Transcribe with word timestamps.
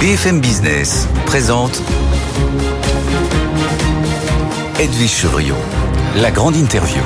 BFM 0.00 0.40
Business 0.40 1.08
présente 1.24 1.80
Edwige 4.78 5.10
Chevrillon, 5.10 5.56
la 6.16 6.30
grande 6.30 6.54
interview. 6.54 7.00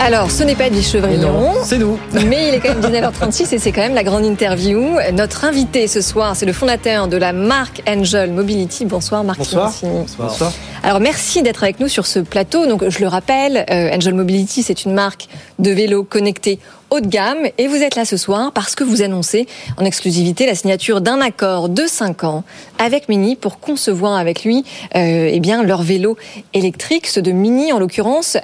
Alors, 0.00 0.30
ce 0.30 0.42
n'est 0.42 0.56
pas 0.56 0.66
Edwige 0.66 0.88
Chevrillon. 0.88 1.54
C'est 1.62 1.78
nous. 1.78 1.98
Mais 2.12 2.48
il 2.48 2.54
est 2.54 2.60
quand 2.60 2.74
même 2.74 2.80
19h36 2.80 3.54
et 3.54 3.58
c'est 3.58 3.70
quand 3.70 3.80
même 3.80 3.94
la 3.94 4.02
grande 4.02 4.24
interview. 4.24 4.98
Notre 5.12 5.44
invité 5.44 5.86
ce 5.86 6.00
soir, 6.00 6.34
c'est 6.34 6.46
le 6.46 6.52
fondateur 6.52 7.06
de 7.06 7.16
la 7.16 7.32
marque 7.32 7.82
Angel 7.88 8.32
Mobility. 8.32 8.86
Bonsoir 8.86 9.22
Marc 9.22 9.38
Bonsoir. 9.38 9.72
Simoncini. 9.72 10.16
Bonsoir. 10.18 10.52
Alors 10.82 10.98
merci 10.98 11.42
d'être 11.42 11.62
avec 11.62 11.78
nous 11.78 11.88
sur 11.88 12.06
ce 12.06 12.18
plateau. 12.18 12.66
Donc 12.66 12.88
je 12.88 12.98
le 12.98 13.06
rappelle, 13.06 13.64
euh, 13.70 13.94
Angel 13.94 14.14
Mobility, 14.14 14.64
c'est 14.64 14.84
une 14.84 14.94
marque 14.94 15.28
de 15.60 15.70
vélos 15.70 16.04
connectés 16.04 16.58
haut 16.90 17.00
de 17.00 17.06
gamme 17.06 17.48
et 17.58 17.66
vous 17.66 17.76
êtes 17.76 17.96
là 17.96 18.04
ce 18.04 18.16
soir 18.16 18.52
parce 18.52 18.74
que 18.74 18.84
vous 18.84 19.02
annoncez 19.02 19.46
en 19.76 19.84
exclusivité 19.84 20.46
la 20.46 20.54
signature 20.54 21.00
d'un 21.00 21.20
accord 21.20 21.68
de 21.68 21.86
5 21.86 22.24
ans 22.24 22.44
avec 22.78 23.08
Mini 23.08 23.36
pour 23.36 23.60
concevoir 23.60 24.14
avec 24.14 24.44
lui 24.44 24.64
euh, 24.94 25.30
eh 25.30 25.40
bien 25.40 25.62
leur 25.62 25.82
vélo 25.82 26.16
électrique, 26.54 27.06
ceux 27.06 27.22
de 27.22 27.32
Mini 27.32 27.72
en 27.72 27.78
l'occurrence. 27.78 28.36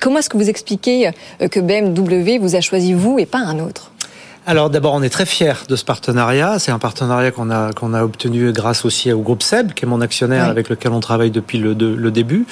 Comment 0.00 0.18
est-ce 0.18 0.30
que 0.30 0.36
vous 0.36 0.50
expliquez 0.50 1.08
euh, 1.08 1.48
que 1.48 1.60
BMW 1.60 2.38
vous 2.40 2.56
a 2.56 2.60
choisi 2.60 2.92
vous 2.92 3.18
et 3.18 3.26
pas 3.26 3.38
un 3.38 3.58
autre? 3.58 3.92
Alors 4.46 4.70
d'abord, 4.70 4.94
on 4.94 5.02
est 5.02 5.10
très 5.10 5.26
fiers 5.26 5.52
de 5.68 5.76
ce 5.76 5.84
partenariat. 5.84 6.58
C'est 6.58 6.72
un 6.72 6.78
partenariat 6.78 7.30
qu'on 7.30 7.50
a 7.50 7.72
qu'on 7.72 7.92
a 7.92 8.02
obtenu 8.02 8.52
grâce 8.52 8.84
aussi 8.86 9.12
au 9.12 9.20
groupe 9.20 9.42
Seb, 9.42 9.74
qui 9.74 9.84
est 9.84 9.88
mon 9.88 10.00
actionnaire 10.00 10.44
Oui. 10.44 10.50
avec 10.50 10.70
lequel 10.70 10.92
on 10.92 11.00
travaille 11.00 11.30
depuis 11.30 11.58
le, 11.58 11.74
de- 11.74 11.94
le 11.94 12.10
début. 12.10 12.46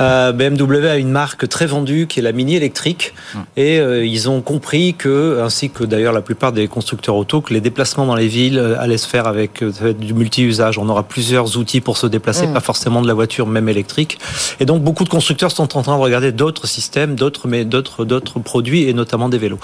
Euh, 0.00 0.32
BMW 0.32 0.86
a 0.88 0.96
une 0.96 1.10
marque 1.10 1.46
très 1.48 1.66
vendue 1.66 2.06
qui 2.08 2.18
est 2.20 2.22
la 2.22 2.32
Mini 2.32 2.56
électrique, 2.56 3.14
et 3.58 3.78
euh, 3.78 4.04
ils 4.06 4.28
ont 4.30 4.40
compris 4.40 4.94
que, 4.94 5.42
ainsi 5.44 5.68
que 5.70 5.84
d'ailleurs 5.84 6.14
la 6.14 6.22
plupart 6.22 6.50
des 6.52 6.66
constructeurs 6.66 7.14
auto, 7.14 7.42
que 7.42 7.52
les 7.52 7.60
déplacements 7.60 8.06
dans 8.06 8.16
les 8.16 8.26
villes 8.26 8.58
euh, 8.58 8.80
allaient 8.80 8.96
se 8.98 9.06
faire 9.06 9.26
avec 9.26 9.62
euh, 9.62 9.92
du 9.92 10.14
multi-usage. 10.14 10.78
On 10.78 10.88
aura 10.88 11.02
plusieurs 11.02 11.56
outils 11.58 11.82
pour 11.82 11.98
se 11.98 12.06
déplacer, 12.06 12.46
Mm. 12.46 12.54
pas 12.54 12.60
forcément 12.60 13.02
de 13.02 13.06
la 13.06 13.14
voiture, 13.14 13.46
même 13.46 13.68
électrique. 13.68 14.18
Et 14.60 14.64
donc 14.64 14.82
beaucoup 14.82 15.04
de 15.04 15.10
constructeurs 15.10 15.52
sont 15.52 15.76
en 15.76 15.82
train 15.82 15.96
de 15.96 16.02
regarder 16.02 16.32
d'autres 16.32 16.66
systèmes, 16.66 17.14
d'autres 17.14 17.46
mais 17.48 17.64
d'autres 17.66 18.04
d'autres 18.06 18.40
produits 18.40 18.88
et 18.88 18.94
notamment 18.94 19.28
des 19.28 19.38
vélos. 19.38 19.58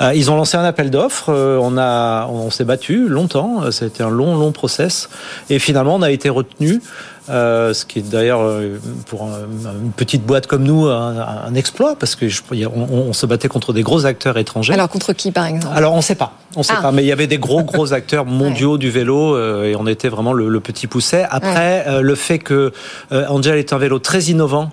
Euh, 0.00 0.12
ils 0.14 0.30
ont 0.30 0.36
lancé 0.36 0.56
un 0.56 0.64
appel 0.64 0.90
d'offres. 0.90 1.30
euh, 1.30 1.58
on 1.60 1.76
a 1.78 2.26
on, 2.28 2.50
s'est 2.50 2.64
battu 2.64 3.08
longtemps. 3.08 3.62
euh, 3.62 3.70
a 3.82 3.86
été 3.86 4.02
un 4.02 4.10
long 4.10 4.36
long 4.36 4.52
process 4.52 5.08
et 5.50 5.58
finalement 5.58 5.96
on 5.96 6.02
a 6.02 6.10
été 6.10 6.28
retenu. 6.28 6.80
Euh, 7.30 7.72
ce 7.72 7.86
qui 7.86 8.00
est 8.00 8.02
d'ailleurs 8.02 8.42
euh, 8.42 8.78
pour 9.06 9.22
un- 9.22 9.46
une 9.82 9.92
petite 9.92 10.26
boîte 10.26 10.46
comme 10.46 10.62
nous 10.62 10.84
un, 10.88 11.16
un 11.46 11.54
exploit 11.54 11.96
parce 11.96 12.16
que 12.16 12.28
je- 12.28 12.42
on, 12.52 12.82
on 12.92 13.12
se 13.14 13.24
battait 13.24 13.48
contre 13.48 13.72
des 13.72 13.82
gros 13.82 14.04
acteurs 14.04 14.36
étrangers. 14.36 14.74
Alors 14.74 14.90
contre 14.90 15.14
qui 15.14 15.32
par 15.32 15.46
exemple? 15.46 15.72
Alors 15.74 15.94
on 15.94 16.02
sait 16.02 16.16
pas, 16.16 16.34
on 16.54 16.62
sait 16.62 16.74
Ah. 16.76 16.82
pas, 16.82 16.92
mais 16.92 17.02
il 17.02 17.06
y 17.06 17.12
avait 17.12 17.26
des 17.26 17.38
gros 17.38 17.62
gros 17.72 17.94
acteurs 17.94 18.26
mondiaux 18.26 18.76
du 18.76 18.90
vélo 18.90 19.34
euh, 19.36 19.64
et 19.64 19.74
on 19.74 19.86
était 19.86 20.10
vraiment 20.10 20.34
le, 20.34 20.50
le 20.50 20.60
petit 20.60 20.86
pousset. 20.86 21.26
Après, 21.30 21.84
euh, 21.86 22.02
le 22.02 22.14
fait 22.14 22.38
que 22.40 22.72
Angel 23.10 23.56
est 23.56 23.72
un 23.72 23.78
vélo 23.78 23.98
très 23.98 24.24
innovant, 24.24 24.70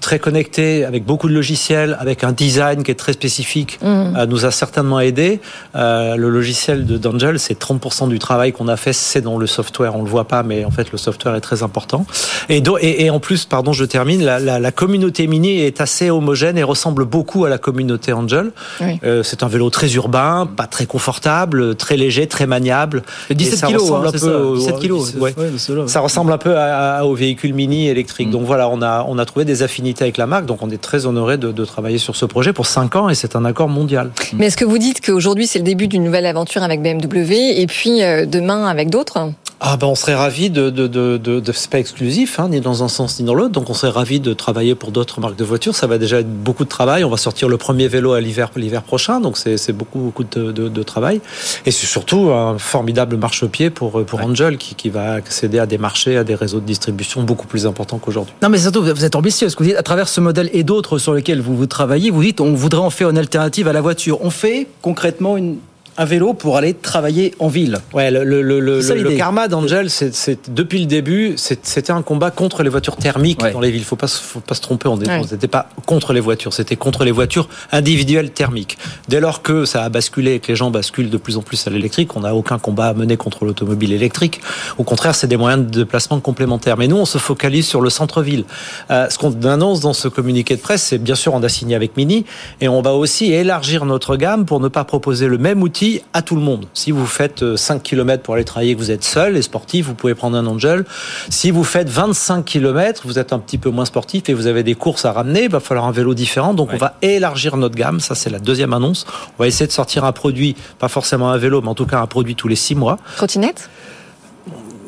très 0.00 0.18
connecté, 0.18 0.84
avec 0.84 1.04
beaucoup 1.04 1.28
de 1.28 1.34
logiciels, 1.34 1.96
avec 2.00 2.24
un 2.24 2.32
design 2.32 2.82
qui 2.82 2.90
est 2.90 2.94
très 2.94 3.12
spécifique, 3.12 3.78
euh, 3.84 4.26
nous 4.26 4.46
a 4.46 4.50
certainement 4.50 4.98
aidé. 4.98 5.40
Le 5.74 6.28
logiciel 6.28 6.86
de 6.86 6.96
d'Angel, 6.96 7.38
c'est 7.38 7.58
30% 7.58 8.08
du 8.08 8.18
travail 8.18 8.52
qu'on 8.52 8.66
a 8.68 8.76
fait, 8.76 8.92
c'est 8.94 9.20
dans 9.20 9.38
le 9.38 9.46
software. 9.46 9.94
On 9.94 10.02
le 10.02 10.08
voit 10.10 10.26
pas, 10.26 10.42
mais 10.42 10.64
en 10.64 10.70
fait 10.70 10.90
le 10.90 10.98
software 10.98 11.35
est 11.36 11.40
très 11.40 11.62
important. 11.62 12.06
Et, 12.48 12.60
do- 12.60 12.78
et, 12.80 13.04
et 13.04 13.10
en 13.10 13.20
plus, 13.20 13.44
pardon, 13.44 13.72
je 13.72 13.84
termine. 13.84 14.22
La, 14.24 14.38
la, 14.38 14.58
la 14.58 14.72
communauté 14.72 15.26
Mini 15.26 15.60
est 15.60 15.80
assez 15.80 16.10
homogène 16.10 16.58
et 16.58 16.62
ressemble 16.62 17.04
beaucoup 17.04 17.44
à 17.44 17.48
la 17.48 17.58
communauté 17.58 18.12
Angel. 18.12 18.50
Oui. 18.80 18.98
Euh, 19.04 19.22
c'est 19.22 19.42
un 19.42 19.48
vélo 19.48 19.70
très 19.70 19.92
urbain, 19.94 20.48
pas 20.56 20.66
très 20.66 20.86
confortable, 20.86 21.74
très 21.76 21.96
léger, 21.96 22.26
très 22.26 22.46
maniable. 22.46 23.02
Et 23.30 23.34
17 23.34 23.58
ça 23.58 23.66
kilos, 23.66 23.82
ressemble 23.82 24.06
hein, 24.06 24.08
un 24.08 24.12
peu 24.12 24.18
ça, 24.18 24.38
au- 24.38 24.56
17 24.56 24.78
kilos. 24.78 25.14
ouais. 25.14 25.34
Ouais, 25.36 25.50
c'est 25.58 25.72
là. 25.74 25.84
Ça 25.86 26.00
ressemble 26.00 26.32
un 26.32 26.38
peu 26.38 26.56
à, 26.56 26.98
à- 26.98 27.04
au 27.04 27.14
véhicule 27.14 27.54
mini 27.54 27.88
électrique. 27.88 28.30
Donc 28.30 28.44
voilà, 28.44 28.68
on 28.68 28.82
a, 28.82 29.04
on 29.08 29.18
a 29.18 29.24
trouvé 29.24 29.44
des 29.44 29.62
affinités 29.62 30.02
avec 30.04 30.16
la 30.16 30.26
marque. 30.26 30.46
Donc 30.46 30.62
on 30.62 30.70
est 30.70 30.80
très 30.80 31.06
honoré 31.06 31.36
de, 31.38 31.52
de 31.52 31.64
travailler 31.64 31.98
sur 31.98 32.16
ce 32.16 32.24
projet 32.24 32.52
pour 32.52 32.66
5 32.66 32.96
ans 32.96 33.08
et 33.08 33.14
c'est 33.14 33.36
un 33.36 33.44
accord 33.44 33.68
mondial. 33.68 34.10
Mais 34.34 34.46
est-ce 34.46 34.56
que 34.56 34.64
vous 34.64 34.78
dites 34.78 35.04
qu'aujourd'hui 35.04 35.46
c'est 35.46 35.58
le 35.58 35.64
début 35.64 35.88
d'une 35.88 36.04
nouvelle 36.04 36.26
aventure 36.26 36.62
avec 36.62 36.82
BMW 36.82 37.32
et 37.60 37.66
puis 37.66 38.02
euh, 38.02 38.26
demain 38.26 38.66
avec 38.66 38.90
d'autres? 38.90 39.30
Ah 39.58 39.78
ben 39.78 39.86
on 39.86 39.94
serait 39.94 40.14
ravi 40.14 40.50
de, 40.50 40.68
de, 40.68 40.86
de, 40.86 41.16
de, 41.16 41.40
de 41.40 41.52
c'est 41.52 41.70
pas 41.70 41.78
exclusif, 41.78 42.38
hein, 42.38 42.48
ni 42.50 42.60
dans 42.60 42.84
un 42.84 42.88
sens 42.88 43.18
ni 43.18 43.24
dans 43.24 43.34
l'autre. 43.34 43.52
Donc 43.52 43.70
on 43.70 43.74
serait 43.74 43.90
ravi 43.90 44.20
de 44.20 44.34
travailler 44.34 44.74
pour 44.74 44.90
d'autres 44.90 45.20
marques 45.20 45.36
de 45.36 45.44
voitures. 45.44 45.74
Ça 45.74 45.86
va 45.86 45.96
déjà 45.96 46.20
être 46.20 46.30
beaucoup 46.30 46.64
de 46.64 46.68
travail. 46.68 47.04
On 47.04 47.08
va 47.08 47.16
sortir 47.16 47.48
le 47.48 47.56
premier 47.56 47.88
vélo 47.88 48.12
à 48.12 48.20
l'hiver 48.20 48.50
l'hiver 48.56 48.82
prochain, 48.82 49.20
donc 49.20 49.38
c'est 49.38 49.56
c'est 49.56 49.72
beaucoup 49.72 49.98
beaucoup 49.98 50.24
de, 50.24 50.52
de, 50.52 50.68
de 50.68 50.82
travail. 50.82 51.22
Et 51.64 51.70
c'est 51.70 51.86
surtout 51.86 52.30
un 52.30 52.58
formidable 52.58 53.16
marchepied 53.16 53.70
pour 53.70 54.04
pour 54.04 54.20
Angel 54.20 54.58
qui, 54.58 54.74
qui 54.74 54.90
va 54.90 55.12
accéder 55.14 55.58
à 55.58 55.66
des 55.66 55.78
marchés, 55.78 56.18
à 56.18 56.24
des 56.24 56.34
réseaux 56.34 56.60
de 56.60 56.66
distribution 56.66 57.22
beaucoup 57.22 57.46
plus 57.46 57.66
importants 57.66 57.98
qu'aujourd'hui. 57.98 58.34
Non, 58.42 58.50
mais 58.50 58.58
surtout, 58.58 58.82
vous 58.82 59.04
êtes 59.04 59.16
ambitieux. 59.16 59.48
Ce 59.48 59.56
que 59.56 59.62
vous 59.62 59.70
dites, 59.70 59.78
à 59.78 59.82
travers 59.82 60.08
ce 60.08 60.20
modèle 60.20 60.50
et 60.52 60.64
d'autres 60.64 60.98
sur 60.98 61.14
lesquels 61.14 61.40
vous, 61.40 61.56
vous 61.56 61.66
travaillez, 61.66 62.10
vous 62.10 62.22
dites, 62.22 62.40
on 62.42 62.52
voudrait 62.52 62.82
en 62.82 62.90
faire 62.90 63.08
une 63.08 63.18
alternative 63.18 63.68
à 63.68 63.72
la 63.72 63.80
voiture. 63.80 64.18
On 64.22 64.30
fait 64.30 64.66
concrètement 64.82 65.36
une, 65.38 65.56
un 65.98 66.04
vélo 66.04 66.34
pour 66.34 66.56
aller 66.56 66.74
travailler 66.74 67.34
en 67.38 67.48
ville. 67.48 67.78
Ouais, 67.94 68.10
le, 68.10 68.24
le, 68.24 68.42
le, 68.60 68.82
ça, 68.82 68.94
le 68.94 69.10
karma 69.12 69.48
d'Angel, 69.48 69.88
c'est, 69.90 70.14
c'est 70.14 70.52
depuis 70.54 70.78
le 70.80 70.86
début, 70.86 71.34
c'était 71.36 71.90
un 71.90 72.02
combat 72.02 72.30
contre 72.30 72.62
les 72.62 72.68
voitures 72.68 72.96
thermiques 72.96 73.42
Ouais. 73.42 73.52
dans 73.52 73.60
les 73.60 73.70
villes. 73.70 73.84
Faut 73.84 73.96
pas, 73.96 74.06
se- 74.08 74.20
faut 74.20 74.40
pas 74.40 74.54
se 74.54 74.60
tromper. 74.60 74.88
On 74.88 74.96
Ouais. 74.96 75.20
n'était 75.30 75.48
pas 75.48 75.68
contre 75.86 76.12
les 76.12 76.20
voitures, 76.20 76.52
c'était 76.52 76.76
contre 76.76 77.04
les 77.04 77.12
voitures 77.12 77.48
individuelles 77.72 78.30
thermiques. 78.30 78.76
Dès 79.08 79.20
lors 79.20 79.42
que 79.42 79.64
ça 79.64 79.84
a 79.84 79.88
basculé 79.88 80.34
et 80.34 80.38
que 80.40 80.48
les 80.48 80.56
gens 80.56 80.70
basculent 80.70 81.10
de 81.10 81.16
plus 81.16 81.36
en 81.36 81.42
plus 81.42 81.66
à 81.66 81.70
l'électrique, 81.70 82.16
on 82.16 82.20
n'a 82.20 82.34
aucun 82.34 82.58
combat 82.58 82.86
à 82.88 82.94
mener 82.94 83.16
contre 83.16 83.44
l'automobile 83.44 83.92
électrique. 83.92 84.40
Au 84.78 84.84
contraire, 84.84 85.14
c'est 85.14 85.26
des 85.26 85.36
moyens 85.36 85.64
de 85.66 85.70
déplacement 85.80 86.20
complémentaires. 86.20 86.76
Mais 86.76 86.88
nous, 86.88 86.96
on 86.96 87.04
se 87.06 87.18
focalise 87.18 87.66
sur 87.66 87.80
le 87.80 87.90
centre-ville. 87.90 88.44
Euh, 88.90 89.08
ce 89.10 89.18
qu'on 89.18 89.32
annonce 89.44 89.80
dans 89.80 89.92
ce 89.92 90.08
communiqué 90.08 90.56
de 90.56 90.60
presse, 90.60 90.82
c'est 90.82 90.98
bien 90.98 91.14
sûr 91.14 91.34
on 91.34 91.42
a 91.42 91.48
signé 91.48 91.74
avec 91.74 91.96
Mini 91.96 92.24
et 92.60 92.68
on 92.68 92.82
va 92.82 92.92
aussi 92.94 93.32
élargir 93.32 93.84
notre 93.84 94.16
gamme 94.16 94.44
pour 94.46 94.60
ne 94.60 94.68
pas 94.68 94.84
proposer 94.84 95.26
le 95.28 95.38
même 95.38 95.62
outil 95.62 95.85
à 96.12 96.22
tout 96.22 96.36
le 96.36 96.42
monde. 96.42 96.66
Si 96.74 96.90
vous 96.90 97.06
faites 97.06 97.42
euh, 97.42 97.56
5 97.56 97.82
km 97.82 98.22
pour 98.22 98.34
aller 98.34 98.44
travailler, 98.44 98.74
que 98.74 98.78
vous 98.78 98.90
êtes 98.90 99.04
seul 99.04 99.36
et 99.36 99.42
sportif, 99.42 99.86
vous 99.86 99.94
pouvez 99.94 100.14
prendre 100.14 100.36
un 100.36 100.46
Angel. 100.46 100.84
Si 101.30 101.50
vous 101.50 101.64
faites 101.64 101.88
25 101.88 102.44
km, 102.44 103.02
vous 103.04 103.18
êtes 103.18 103.32
un 103.32 103.38
petit 103.38 103.58
peu 103.58 103.70
moins 103.70 103.84
sportif 103.84 104.28
et 104.28 104.34
vous 104.34 104.46
avez 104.46 104.62
des 104.62 104.74
courses 104.74 105.04
à 105.04 105.12
ramener, 105.12 105.44
il 105.44 105.50
va 105.50 105.60
falloir 105.60 105.86
un 105.86 105.92
vélo 105.92 106.14
différent. 106.14 106.54
Donc 106.54 106.70
on 106.72 106.76
va 106.76 106.94
élargir 107.02 107.56
notre 107.56 107.74
gamme. 107.74 108.00
Ça, 108.00 108.14
c'est 108.14 108.30
la 108.30 108.38
deuxième 108.38 108.72
annonce. 108.72 109.06
On 109.38 109.42
va 109.42 109.46
essayer 109.46 109.66
de 109.66 109.72
sortir 109.72 110.04
un 110.04 110.12
produit, 110.12 110.56
pas 110.78 110.88
forcément 110.88 111.30
un 111.30 111.38
vélo, 111.38 111.60
mais 111.62 111.68
en 111.68 111.74
tout 111.74 111.86
cas 111.86 112.00
un 112.00 112.06
produit 112.06 112.34
tous 112.34 112.48
les 112.48 112.56
6 112.56 112.74
mois. 112.74 112.98
Trottinette? 113.16 113.68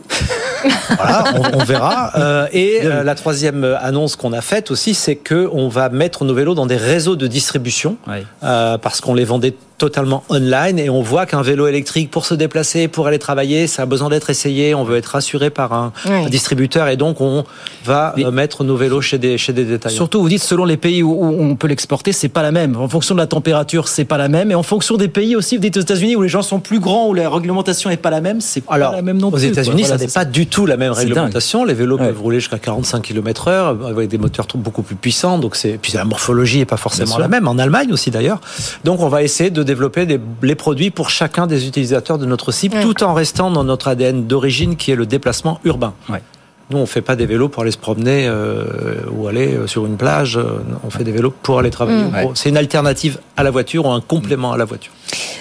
Voilà, 0.97 1.25
on, 1.55 1.61
on 1.61 1.65
verra. 1.65 2.13
Euh, 2.17 2.47
et 2.53 2.81
euh, 2.85 3.03
la 3.05 3.15
troisième 3.15 3.65
annonce 3.81 4.17
qu'on 4.17 4.33
a 4.33 4.41
faite 4.41 4.71
aussi, 4.71 4.95
c'est 4.95 5.17
que 5.17 5.49
on 5.53 5.69
va 5.69 5.89
mettre 5.89 6.25
nos 6.25 6.35
vélos 6.35 6.55
dans 6.55 6.67
des 6.67 6.77
réseaux 6.77 7.17
de 7.17 7.27
distribution 7.27 7.97
Ouais. 8.07 8.25
euh, 8.45 8.79
parce 8.79 9.01
qu'on 9.01 9.15
les 9.15 9.25
vendait 9.25 9.55
totalement 9.79 10.25
online 10.29 10.77
et 10.81 10.91
on 10.91 11.03
voit 11.03 11.25
qu'un 11.25 11.41
vélo 11.43 11.69
électrique 11.69 12.11
pour 12.11 12.27
se 12.27 12.35
déplacer, 12.35 12.89
pour 12.89 13.07
aller 13.07 13.21
travailler, 13.21 13.69
ça 13.69 13.83
a 13.83 13.87
besoin 13.87 14.09
d'être 14.09 14.29
essayé. 14.29 14.75
On 14.75 14.83
veut 14.83 14.97
être 14.97 15.07
rassuré 15.07 15.51
par 15.51 15.73
un, 15.73 15.93
Ouais. 16.05 16.25
un 16.25 16.29
distributeur 16.29 16.89
et 16.89 16.97
donc 16.97 17.21
on 17.21 17.45
va 17.85 18.13
Mais- 18.17 18.29
mettre 18.33 18.65
nos 18.65 18.77
vélos 18.77 19.03
chez 19.03 19.19
des 19.19 19.39
chez 19.39 19.53
des 19.53 19.65
détaillants. 19.65 19.95
Surtout, 19.95 20.21
vous 20.21 20.29
dites, 20.29 20.43
selon 20.43 20.65
les 20.65 20.77
pays 20.77 21.05
où, 21.05 21.13
où 21.13 21.41
on 21.43 21.55
peut 21.55 21.69
l'exporter, 21.69 22.13
c'est 22.13 22.29
pas 22.29 22.43
la 22.43 22.51
même. 22.51 22.77
En 22.77 22.89
fonction 22.89 23.15
de 23.15 23.21
la 23.21 23.29
température, 23.29 23.87
c'est 23.87 24.05
pas 24.05 24.19
la 24.19 24.27
même. 24.29 24.51
Et 24.51 24.57
en 24.57 24.65
fonction 24.65 24.97
des 24.97 25.07
pays 25.09 25.37
aussi, 25.37 25.55
vous 25.57 25.63
dites 25.63 25.77
aux 25.77 25.81
États-Unis 25.81 26.17
où 26.17 26.23
les 26.23 26.29
gens 26.29 26.43
sont 26.43 26.59
plus 26.59 26.81
grands, 26.81 27.07
où 27.07 27.15
la 27.15 27.31
réglementation 27.31 27.89
est 27.91 27.97
pas 27.99 28.11
la 28.11 28.21
même, 28.21 28.41
c'est 28.41 28.63
pas 28.63 28.75
Alors, 28.75 28.93
la 28.93 29.03
même 29.03 29.19
non 29.19 29.29
aux 29.29 29.31
plus. 29.31 29.43
quoi. 29.43 29.51
États-Unis, 29.51 29.83
Voilà, 29.83 29.99
ça 29.99 30.05
n'est 30.05 30.11
pas 30.11 30.25
du 30.25 30.48
tout 30.49 30.67
la 30.67 30.77
même 30.77 30.93
réglementation. 30.93 31.65
Les 31.65 31.75
vélos 31.75 31.99
Ouais. 31.99 32.07
peuvent 32.09 32.21
rouler 32.21 32.41
jusqu'à 32.41 32.59
45 32.59 33.03
km 33.03 33.49
heure 33.49 33.77
avec 33.87 34.09
des 34.09 34.19
moteurs 34.19 34.47
beaucoup 34.55 34.83
plus 34.83 34.97
puissants. 34.97 35.39
Donc 35.39 35.57
c'est 35.57 35.79
puis 35.81 35.93
la 35.95 36.05
morphologie 36.05 36.61
est 36.61 36.65
pas 36.67 36.77
forcément 36.77 37.19
la 37.19 37.29
même. 37.29 37.47
En 37.49 37.59
Allemagne 37.59 37.93
aussi 37.93 38.11
d'ailleurs. 38.11 38.41
Donc 38.85 39.01
on 39.01 39.09
va 39.09 39.23
essayer 39.23 39.51
de 39.51 39.63
développer 39.63 40.07
des- 40.07 40.21
les 40.43 40.55
produits 40.55 40.91
pour 40.91 41.11
chacun 41.11 41.47
des 41.47 41.67
utilisateurs 41.67 42.19
de 42.19 42.27
notre 42.27 42.53
site, 42.53 42.75
Ouais. 42.75 42.83
tout 42.83 43.03
en 43.05 43.15
restant 43.15 43.51
dans 43.51 43.65
notre 43.65 43.89
ADN 43.89 44.27
d'origine 44.27 44.77
qui 44.77 44.91
est 44.91 44.97
le 44.97 45.07
déplacement 45.07 45.61
urbain. 45.65 45.95
Ouais. 46.09 46.23
Nous, 46.71 46.79
on 46.79 46.87
fait 46.87 47.03
pas 47.03 47.17
des 47.17 47.27
vélos 47.27 47.49
pour 47.49 47.63
aller 47.63 47.73
se 47.73 47.79
promener 47.79 48.27
euh, 48.27 49.01
ou 49.11 49.27
aller 49.27 49.55
euh, 49.55 49.67
sur 49.67 49.87
une 49.87 49.97
plage. 49.97 50.37
Euh, 50.37 50.61
On 50.85 50.91
fait 50.91 51.05
des 51.05 51.13
vélos 51.13 51.33
pour 51.43 51.59
aller 51.59 51.71
travailler. 51.71 52.03
Mm. 52.03 52.35
C'est 52.35 52.51
une 52.51 52.57
alternative 52.57 53.19
à 53.37 53.43
la 53.43 53.51
voiture 53.51 53.87
ou 53.87 53.91
un 53.91 54.01
complément 54.01 54.53
à 54.53 54.57
la 54.57 54.65
voiture. 54.65 54.93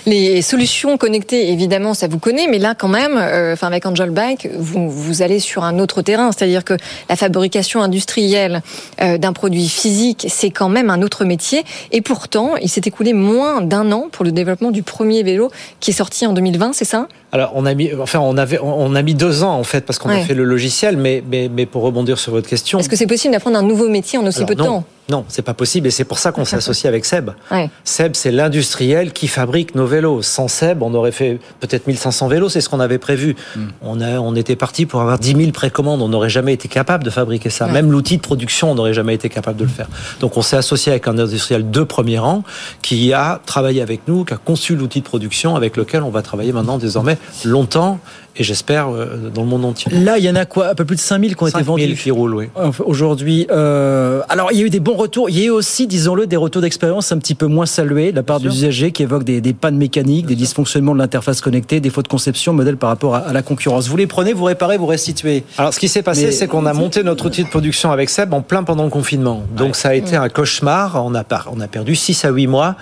Les 0.08 0.42
solutions 0.42 0.98
connectées, 0.98 1.52
évidemment, 1.52 1.94
ça 1.94 2.08
vous 2.08 2.18
connaît, 2.18 2.48
mais 2.48 2.60
là, 2.60 2.76
quand 2.76 2.88
même, 2.88 3.18
euh, 3.18 3.52
enfin 3.52 3.68
avec 3.68 3.86
Angel 3.86 4.10
Bike, 4.10 4.48
vous, 4.58 4.90
vous 4.90 5.22
allez 5.22 5.42
sur 5.42 5.66
un 5.66 5.80
autre 5.80 6.02
terrain, 6.02 6.32
c'est-à-dire 6.32 6.64
que 6.64 6.76
la 7.10 7.18
fabrication 7.18 7.82
industrielle 7.82 8.62
euh, 9.02 9.18
d'un 9.18 9.34
produit 9.34 9.68
physique, 9.68 10.28
c'est 10.30 10.50
quand 10.50 10.70
même 10.70 10.90
un 10.90 11.02
autre 11.02 11.26
métier. 11.26 11.66
Et 11.92 12.00
pourtant, 12.00 12.56
il 12.56 12.70
s'est 12.70 12.84
écoulé 12.86 13.12
moins 13.12 13.60
d'un 13.60 13.92
an 13.92 14.08
pour 14.10 14.24
le 14.24 14.32
développement 14.32 14.72
du 14.72 14.82
premier 14.82 15.24
vélo 15.24 15.52
qui 15.82 15.92
est 15.92 15.96
sorti 15.96 16.26
en 16.26 16.32
2020, 16.32 16.72
c'est 16.72 16.86
ça? 16.86 17.10
Alors 17.34 17.52
on 17.56 17.66
a 17.66 17.74
mis, 17.74 17.92
enfin 17.94 18.20
on 18.20 18.38
avait, 18.38 18.58
on 18.62 18.96
a 18.96 19.02
mis 19.02 19.14
deux 19.14 19.44
ans 19.44 19.56
en 19.60 19.64
fait 19.64 19.82
parce 19.86 20.00
qu'on 20.00 20.10
Ouais. 20.10 20.22
a 20.22 20.26
fait 20.26 20.34
le 20.34 20.46
logiciel, 20.46 20.96
mais, 20.96 21.22
mais 21.30 21.50
mais 21.54 21.66
pour 21.66 21.84
rebondir 21.84 22.18
sur 22.20 22.32
votre 22.32 22.48
question, 22.48 22.80
Est-ce 22.80 22.88
que 22.90 22.96
c'est 22.96 23.06
possible 23.08 23.34
d'apprendre 23.34 23.58
un 23.58 23.64
nouveau 23.64 23.90
métier 23.90 24.18
en 24.18 24.26
aussi 24.26 24.38
Alors, 24.40 24.48
peu 24.48 24.56
de 24.56 24.62
non. 24.62 24.66
temps? 24.68 24.84
Non, 25.10 25.24
c'est 25.30 25.42
pas 25.42 25.54
possible 25.54 25.88
et 25.88 25.92
c'est 25.92 26.04
pour 26.04 26.20
ça 26.20 26.32
qu'on 26.32 26.44
s'est 26.44 26.58
associé 26.58 26.88
avec 26.88 27.06
Seb. 27.06 27.32
Ouais. 27.50 27.70
Seb, 27.86 28.16
c'est 28.16 28.32
l'industriel 28.32 29.14
qui 29.14 29.28
fabrique 29.28 29.74
nos 29.74 29.86
vélos. 29.86 30.22
Sans 30.22 30.50
Seb, 30.50 30.84
on 30.84 30.94
aurait 30.94 31.14
fait 31.14 31.40
peut-être 31.62 31.88
1500 31.88 32.28
vélos, 32.28 32.50
c'est 32.50 32.60
ce 32.60 32.68
qu'on 32.68 32.82
avait 32.82 32.98
prévu. 32.98 33.36
On, 33.82 34.02
a, 34.02 34.20
on 34.20 34.36
était 34.36 34.58
parti 34.58 34.86
pour 34.86 35.00
avoir 35.02 35.18
10 35.18 35.36
000 35.36 35.52
précommandes, 35.52 36.02
on 36.02 36.10
n'aurait 36.10 36.30
jamais 36.30 36.54
été 36.54 36.68
capable 36.68 37.06
de 37.06 37.10
fabriquer 37.10 37.50
ça. 37.50 37.68
Ouais. 37.68 37.72
Même 37.72 37.90
l'outil 37.90 38.18
de 38.18 38.22
production, 38.22 38.72
on 38.72 38.76
n'aurait 38.76 38.94
jamais 38.94 39.14
été 39.14 39.30
capable 39.30 39.58
de 39.58 39.64
le 39.64 39.70
faire. 39.70 39.88
Donc 40.20 40.36
on 40.36 40.42
s'est 40.42 40.58
associé 40.58 40.92
avec 40.92 41.08
un 41.08 41.18
industriel 41.18 41.72
de 41.72 41.84
premier 41.84 42.20
rang 42.20 42.44
qui 42.82 43.14
a 43.14 43.40
travaillé 43.46 43.82
avec 43.82 44.02
nous, 44.08 44.26
qui 44.26 44.34
a 44.34 44.38
conçu 44.38 44.76
l'outil 44.76 45.00
de 45.00 45.06
production 45.06 45.56
avec 45.56 45.78
lequel 45.78 46.04
on 46.04 46.10
va 46.10 46.22
travailler 46.22 46.52
maintenant 46.52 46.78
désormais 46.78 47.18
longtemps 47.46 48.00
et 48.38 48.44
j'espère 48.44 48.90
euh, 48.90 49.30
dans 49.34 49.42
le 49.44 49.48
monde 49.48 49.66
entier. 49.66 49.92
Là, 49.92 50.18
il 50.18 50.24
y 50.24 50.30
en 50.30 50.36
a 50.36 50.46
quoi 50.46 50.70
Un 50.70 50.76
peu 50.76 50.86
plus 50.86 50.96
de 50.96 51.02
5000 51.02 51.36
qui 51.36 51.44
ont 51.44 51.48
été 51.48 51.58
5 51.58 51.66
000 51.66 51.78
vendus 51.78 51.96
qui 51.96 52.12
roulent, 52.12 52.36
oui. 52.36 52.46
Enfin, 52.56 52.84
aujourd'hui. 52.86 53.48
Euh, 53.52 54.22
alors, 54.30 54.52
il 54.52 54.60
y 54.60 54.62
a 54.64 54.66
eu 54.66 54.70
des 54.70 54.80
bons 54.80 54.96
retours. 54.96 55.30
Il 55.30 55.38
y 55.40 55.42
a 55.44 55.46
eu 55.46 55.50
aussi, 55.50 55.88
disons-le, 55.88 56.28
des 56.28 56.36
retours 56.38 56.62
d'expérience 56.62 57.12
un 57.12 57.18
petit 57.18 57.36
peu 57.36 57.48
moins 57.48 57.66
salués 57.66 58.12
de 58.12 58.16
la 58.18 58.24
part 58.24 58.40
Bien 58.40 58.50
des 58.50 58.56
sûr. 58.56 58.68
usagers 58.68 58.92
qui 58.92 59.04
évoquent 59.04 59.24
des, 59.24 59.42
des 59.42 59.54
pannes 59.54 59.78
mécaniques, 59.78 60.26
des 60.28 60.36
dysfonctionnements 60.36 60.94
de 60.94 61.00
l'interface 61.00 61.42
connectée, 61.42 61.80
des 61.80 61.90
fautes 61.90 62.06
de 62.06 62.10
conception, 62.10 62.54
modèle 62.54 62.78
par 62.78 62.90
rapport 62.90 63.16
à, 63.16 63.20
à 63.20 63.34
la 63.34 63.42
concurrence. 63.42 63.88
Vous 63.88 63.98
les 63.98 64.08
prenez, 64.08 64.34
vous 64.34 64.44
réparez, 64.46 64.78
vous 64.78 64.86
restituez. 64.86 65.44
Alors, 65.58 65.74
ce 65.74 65.80
qui 65.80 65.88
s'est 65.88 66.04
passé, 66.04 66.26
Mais- 66.28 66.32
c'est 66.32 66.48
qu'on 66.48 66.66
a 66.66 66.74
monté 66.74 67.04
notre 67.04 67.26
outil 67.26 67.44
de 67.44 67.50
production 67.50 67.92
avec 67.92 68.10
Seb 68.10 68.34
en 68.34 68.42
plein 68.42 68.64
pendant 68.64 68.84
le 68.84 68.90
confinement. 68.90 69.44
Donc, 69.56 69.76
ça 69.76 69.90
a 69.90 69.94
été 69.96 70.16
un 70.16 70.30
cauchemar. 70.30 71.04
On 71.06 71.16
a, 71.16 71.24
on 71.52 71.60
a 71.60 71.68
perdu 71.68 71.96
6 71.96 72.26
à 72.26 72.30
8 72.30 72.48
mois 72.48 72.76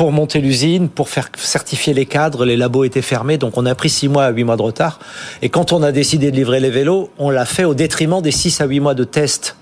pour 0.00 0.12
monter 0.12 0.40
l'usine, 0.40 0.88
pour 0.88 1.10
faire 1.10 1.28
certifier 1.36 1.92
les 1.92 2.06
cadres. 2.06 2.46
Les 2.46 2.56
labos 2.56 2.84
étaient 2.84 3.02
fermés. 3.02 3.36
Donc, 3.36 3.58
on 3.58 3.66
a 3.66 3.74
pris 3.74 3.90
6 3.90 4.08
mois 4.08 4.24
à 4.24 4.30
8 4.30 4.44
mois 4.44 4.56
de 4.56 4.62
retard. 4.62 4.98
Et 5.42 5.50
quand 5.50 5.74
on 5.74 5.82
a 5.82 5.92
décidé 5.92 6.30
de 6.30 6.36
livrer 6.36 6.58
les 6.58 6.70
vélos, 6.70 7.10
on 7.18 7.28
l'a 7.28 7.44
fait 7.44 7.64
au 7.64 7.74
détriment 7.74 8.22
des 8.22 8.30
6 8.30 8.62
à 8.62 8.64
8 8.64 8.80
mois 8.80 8.94
de 8.94 9.04
tests 9.04 9.56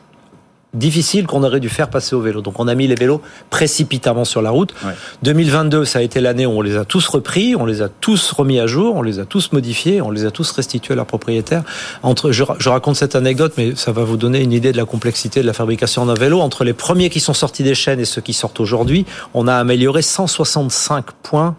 difficiles 0.74 1.26
qu'on 1.26 1.42
aurait 1.44 1.60
dû 1.60 1.68
faire 1.68 1.88
passer 1.88 2.14
au 2.14 2.20
vélo. 2.20 2.42
Donc, 2.42 2.60
on 2.60 2.68
a 2.68 2.74
mis 2.74 2.86
les 2.86 2.94
vélos 2.94 3.22
précipitamment 3.50 4.24
sur 4.24 4.42
la 4.42 4.50
route. 4.50 4.74
Ouais. 4.84 4.92
2022, 5.22 5.84
ça 5.84 6.00
a 6.00 6.02
été 6.02 6.20
l'année 6.20 6.46
où 6.46 6.50
on 6.50 6.60
les 6.60 6.76
a 6.76 6.84
tous 6.84 7.06
repris, 7.08 7.56
on 7.56 7.64
les 7.64 7.80
a 7.80 7.88
tous 7.88 8.32
remis 8.32 8.60
à 8.60 8.66
jour, 8.66 8.94
on 8.96 9.02
les 9.02 9.18
a 9.18 9.24
tous 9.24 9.52
modifiés, 9.52 10.02
on 10.02 10.10
les 10.10 10.26
a 10.26 10.30
tous 10.30 10.50
restitués 10.50 10.92
à 10.92 10.96
leurs 10.96 11.06
propriétaires. 11.06 11.62
Entre, 12.02 12.32
je, 12.32 12.44
je 12.58 12.68
raconte 12.68 12.96
cette 12.96 13.16
anecdote, 13.16 13.54
mais 13.56 13.74
ça 13.76 13.92
va 13.92 14.04
vous 14.04 14.16
donner 14.18 14.42
une 14.42 14.52
idée 14.52 14.72
de 14.72 14.76
la 14.76 14.84
complexité 14.84 15.40
de 15.40 15.46
la 15.46 15.54
fabrication 15.54 16.04
d'un 16.04 16.14
vélo. 16.14 16.40
Entre 16.40 16.64
les 16.64 16.74
premiers 16.74 17.08
qui 17.08 17.20
sont 17.20 17.34
sortis 17.34 17.62
des 17.62 17.74
chaînes 17.74 18.00
et 18.00 18.04
ceux 18.04 18.20
qui 18.20 18.34
sortent 18.34 18.60
aujourd'hui, 18.60 19.06
on 19.32 19.48
a 19.48 19.54
amélioré 19.54 20.02
165 20.02 21.12
points 21.22 21.56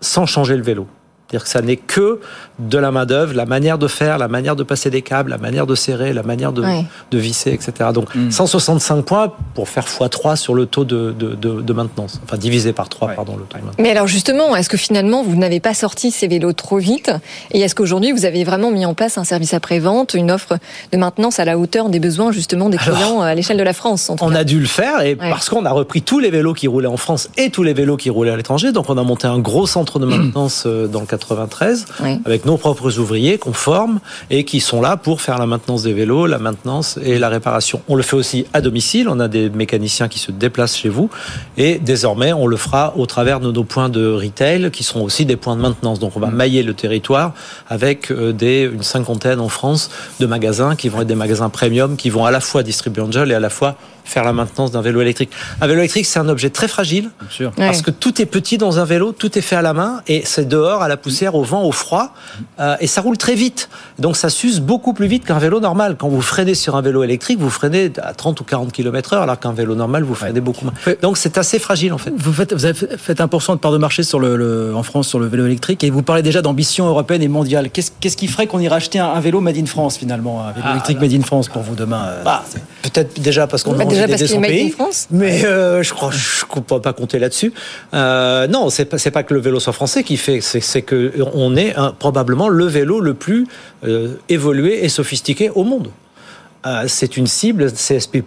sans 0.00 0.26
changer 0.26 0.56
le 0.56 0.62
vélo. 0.62 0.86
C'est-à-dire 1.28 1.42
que 1.44 1.50
ça 1.50 1.60
n'est 1.60 1.76
que 1.76 2.20
de 2.60 2.78
la 2.78 2.92
main-d'œuvre, 2.92 3.34
la 3.34 3.46
manière 3.46 3.78
de 3.78 3.88
faire, 3.88 4.16
la 4.16 4.28
manière 4.28 4.54
de 4.54 4.62
passer 4.62 4.90
des 4.90 5.02
câbles, 5.02 5.30
la 5.30 5.38
manière 5.38 5.66
de 5.66 5.74
serrer, 5.74 6.12
la 6.12 6.22
manière 6.22 6.52
de, 6.52 6.64
visser, 7.12 7.50
etc. 7.52 7.90
Donc 7.92 8.14
Mm. 8.14 8.30
165 8.30 9.02
points 9.02 9.32
pour 9.54 9.68
faire 9.68 9.84
x3 9.86 10.36
sur 10.36 10.54
le 10.54 10.66
taux 10.66 10.84
de, 10.84 11.12
de, 11.18 11.34
de, 11.34 11.60
de 11.60 11.72
maintenance. 11.72 12.20
Enfin, 12.24 12.36
divisé 12.36 12.72
par 12.72 12.88
3, 12.88 13.08
Ouais. 13.08 13.14
pardon, 13.16 13.32
le 13.36 13.42
taux 13.44 13.58
de 13.58 13.64
maintenance. 13.64 13.74
Mais 13.82 13.90
alors 13.90 14.06
justement, 14.06 14.54
est-ce 14.54 14.68
que 14.68 14.76
finalement 14.76 15.22
vous 15.24 15.34
n'avez 15.36 15.58
pas 15.60 15.74
sorti 15.74 16.10
ces 16.12 16.28
vélos 16.28 16.52
trop 16.52 16.78
vite 16.78 17.10
Et 17.50 17.60
est-ce 17.60 17.74
qu'aujourd'hui 17.74 18.12
vous 18.12 18.24
avez 18.24 18.44
vraiment 18.44 18.70
mis 18.70 18.86
en 18.86 18.94
place 18.94 19.18
un 19.18 19.24
service 19.24 19.52
après-vente, 19.52 20.14
une 20.14 20.30
offre 20.30 20.58
de 20.92 20.96
maintenance 20.98 21.40
à 21.40 21.44
la 21.44 21.58
hauteur 21.58 21.88
des 21.88 21.98
besoins 22.00 22.30
justement 22.32 22.68
des 22.70 22.78
Alors, 22.78 22.96
clients 22.98 23.20
à 23.20 23.34
l'échelle 23.34 23.56
de 23.56 23.62
la 23.64 23.72
France 23.72 24.08
en 24.10 24.16
tout 24.16 24.24
On 24.24 24.30
cas 24.30 24.38
a 24.38 24.44
dû 24.44 24.60
le 24.60 24.66
faire 24.66 25.00
et 25.02 25.14
Ouais. 25.16 25.30
parce 25.30 25.48
qu'on 25.48 25.64
a 25.64 25.72
repris 25.72 26.02
tous 26.02 26.18
les 26.20 26.30
vélos 26.30 26.54
qui 26.54 26.68
roulaient 26.68 26.86
en 26.86 26.96
France 26.96 27.28
et 27.36 27.50
tous 27.50 27.62
les 27.64 27.74
vélos 27.74 27.96
qui 27.96 28.10
roulaient 28.10 28.30
à 28.30 28.36
l'étranger. 28.36 28.70
Donc 28.72 28.88
on 28.90 28.96
a 28.98 29.02
monté 29.02 29.26
un 29.26 29.38
gros 29.40 29.66
centre 29.66 29.98
de 29.98 30.06
maintenance 30.14 30.64
euh, 30.66 30.86
dans 30.86 31.00
le 31.00 31.06
93 31.18 31.86
Oui. 32.02 32.20
avec 32.24 32.44
nos 32.44 32.56
propres 32.56 32.98
ouvriers 32.98 33.38
qu'on 33.38 33.52
forme 33.52 34.00
et 34.30 34.44
qui 34.44 34.60
sont 34.60 34.80
là 34.80 34.96
pour 34.96 35.20
faire 35.20 35.38
la 35.38 35.46
maintenance 35.46 35.82
des 35.82 35.92
vélos, 35.92 36.26
la 36.26 36.38
maintenance 36.38 36.98
et 37.02 37.18
la 37.18 37.28
réparation. 37.28 37.80
On 37.88 37.94
le 37.94 38.02
fait 38.02 38.16
aussi 38.16 38.46
à 38.52 38.60
domicile. 38.60 39.08
On 39.08 39.20
a 39.20 39.28
des 39.28 39.50
mécaniciens 39.50 40.08
qui 40.08 40.18
se 40.18 40.32
déplacent 40.32 40.76
chez 40.76 40.88
vous 40.88 41.10
et 41.56 41.78
désormais 41.78 42.32
on 42.32 42.46
le 42.46 42.56
fera 42.56 42.94
au 42.96 43.06
travers 43.06 43.40
de 43.40 43.50
nos 43.50 43.64
points 43.64 43.88
de 43.88 44.06
retail 44.12 44.70
qui 44.70 44.84
seront 44.84 45.02
aussi 45.04 45.26
des 45.26 45.36
points 45.36 45.56
de 45.56 45.62
maintenance. 45.62 45.98
Donc 45.98 46.16
on 46.16 46.20
va 46.20 46.28
mailler 46.28 46.62
le 46.62 46.74
territoire 46.74 47.32
avec 47.68 48.10
euh, 48.10 48.32
des, 48.32 48.62
une 48.72 48.82
cinquantaine 48.82 49.40
en 49.40 49.48
France 49.48 49.90
de 50.20 50.26
magasins 50.26 50.76
qui 50.76 50.88
vont 50.88 51.00
être 51.00 51.06
des 51.06 51.14
magasins 51.14 51.48
premium 51.48 51.96
qui 51.96 52.10
vont 52.10 52.24
à 52.24 52.30
la 52.30 52.40
fois 52.40 52.62
distribuer 52.62 53.02
Angel 53.02 53.30
et 53.30 53.34
à 53.34 53.40
la 53.40 53.50
fois 53.50 53.76
faire 54.06 54.24
la 54.24 54.32
maintenance 54.32 54.70
d'un 54.70 54.80
vélo 54.80 55.00
électrique. 55.02 55.30
Un 55.60 55.66
vélo 55.66 55.80
électrique, 55.80 56.06
c'est 56.06 56.18
un 56.18 56.28
objet 56.28 56.48
très 56.50 56.68
fragile 56.68 57.10
Bien 57.20 57.28
sûr. 57.30 57.52
Ouais. 57.58 57.66
parce 57.66 57.82
que 57.82 57.90
tout 57.90 58.22
est 58.22 58.26
petit 58.26 58.56
dans 58.56 58.78
un 58.78 58.84
vélo, 58.84 59.12
tout 59.12 59.36
est 59.36 59.42
fait 59.42 59.56
à 59.56 59.62
la 59.62 59.72
main 59.74 60.00
et 60.06 60.22
c'est 60.24 60.46
dehors, 60.48 60.82
à 60.82 60.88
la 60.88 60.96
poussière, 60.96 61.34
au 61.34 61.42
vent, 61.42 61.62
au 61.64 61.72
froid 61.72 62.14
euh, 62.60 62.76
et 62.80 62.86
ça 62.86 63.00
roule 63.00 63.18
très 63.18 63.34
vite. 63.34 63.68
Donc 63.98 64.16
ça 64.16 64.30
s'use 64.30 64.60
beaucoup 64.60 64.92
plus 64.94 65.06
vite 65.06 65.24
qu'un 65.24 65.38
vélo 65.38 65.60
normal. 65.60 65.96
Quand 65.98 66.08
vous 66.08 66.22
freinez 66.22 66.54
sur 66.54 66.76
un 66.76 66.82
vélo 66.82 67.02
électrique, 67.02 67.38
vous 67.38 67.50
freinez 67.50 67.92
à 68.02 68.14
30 68.14 68.40
ou 68.40 68.44
40 68.44 68.72
km 68.72 69.12
heure 69.14 69.22
alors 69.22 69.38
qu'un 69.38 69.52
vélo 69.52 69.74
normal, 69.74 70.04
vous 70.04 70.14
freinez 70.14 70.40
beaucoup 70.40 70.64
moins. 70.66 70.74
Donc 71.02 71.16
c'est 71.18 71.36
assez 71.38 71.58
fragile 71.58 71.92
en 71.92 71.98
fait. 71.98 72.12
Vous, 72.16 72.32
faites, 72.32 72.52
vous 72.54 72.64
avez 72.64 72.74
fait 72.96 73.18
1% 73.18 73.52
de 73.52 73.56
part 73.58 73.72
de 73.72 73.78
marché 73.78 74.02
sur 74.02 74.20
le, 74.20 74.36
le- 74.36 74.72
en 74.74 74.82
France 74.82 75.08
sur 75.08 75.18
le 75.18 75.26
vélo 75.26 75.46
électrique 75.46 75.82
et 75.84 75.90
vous 75.90 76.02
parlez 76.02 76.22
déjà 76.22 76.42
d'ambition 76.42 76.86
européenne 76.86 77.22
et 77.22 77.28
mondiale. 77.28 77.70
Qu'est-ce 77.70 78.16
qui 78.16 78.28
ferait 78.28 78.46
qu'on 78.46 78.60
irait 78.60 78.76
acheter 78.76 78.98
un, 78.98 79.06
un 79.08 79.20
vélo 79.20 79.40
made 79.40 79.56
in 79.56 79.66
France 79.66 79.96
finalement 79.98 80.42
Un 80.46 80.52
vélo 80.52 80.64
Ah, 80.68 80.72
électrique 80.72 81.00
made 81.00 81.12
in 81.12 81.22
France 81.22 81.48
pour 81.48 81.62
vous 81.62 81.74
demain 81.74 82.04
euh, 82.06 82.22
Bah, 82.24 82.44
peut-être 82.82 83.20
déjà 83.20 83.46
parce 83.46 83.62
qu'on 83.62 83.72
Bah, 83.72 83.84
déjà 84.02 84.08
parce 84.08 84.22
qu'il 84.30 84.44
est. 84.44 84.70
France. 84.70 85.08
Mais 85.10 85.44
euh, 85.44 85.82
je 85.82 85.92
crois, 85.92 86.10
je 86.12 86.44
ne 86.56 86.60
peux 86.60 86.80
pas 86.80 86.92
compter 86.92 87.18
là-dessus. 87.18 87.52
Euh, 87.94 88.46
non, 88.46 88.70
c'est 88.70 88.84
pas, 88.84 88.96
pas 89.10 89.22
que 89.22 89.34
le 89.34 89.40
vélo 89.40 89.60
soit 89.60 89.72
français 89.72 90.02
qui 90.04 90.16
fait, 90.16 90.40
c'est, 90.40 90.60
c'est 90.60 90.82
que 90.82 91.12
on 91.34 91.56
est 91.56 91.74
un- 91.76 91.92
probablement 91.92 92.48
le 92.48 92.66
vélo 92.66 93.00
le 93.00 93.14
plus 93.14 93.46
euh, 93.84 94.14
évolué 94.28 94.84
et 94.84 94.88
sophistiqué 94.88 95.50
au 95.50 95.64
monde. 95.64 95.88
Euh, 96.66 96.84
c'est 96.88 97.16
une 97.16 97.28
cible 97.28 97.70
CSP++. 97.72 98.22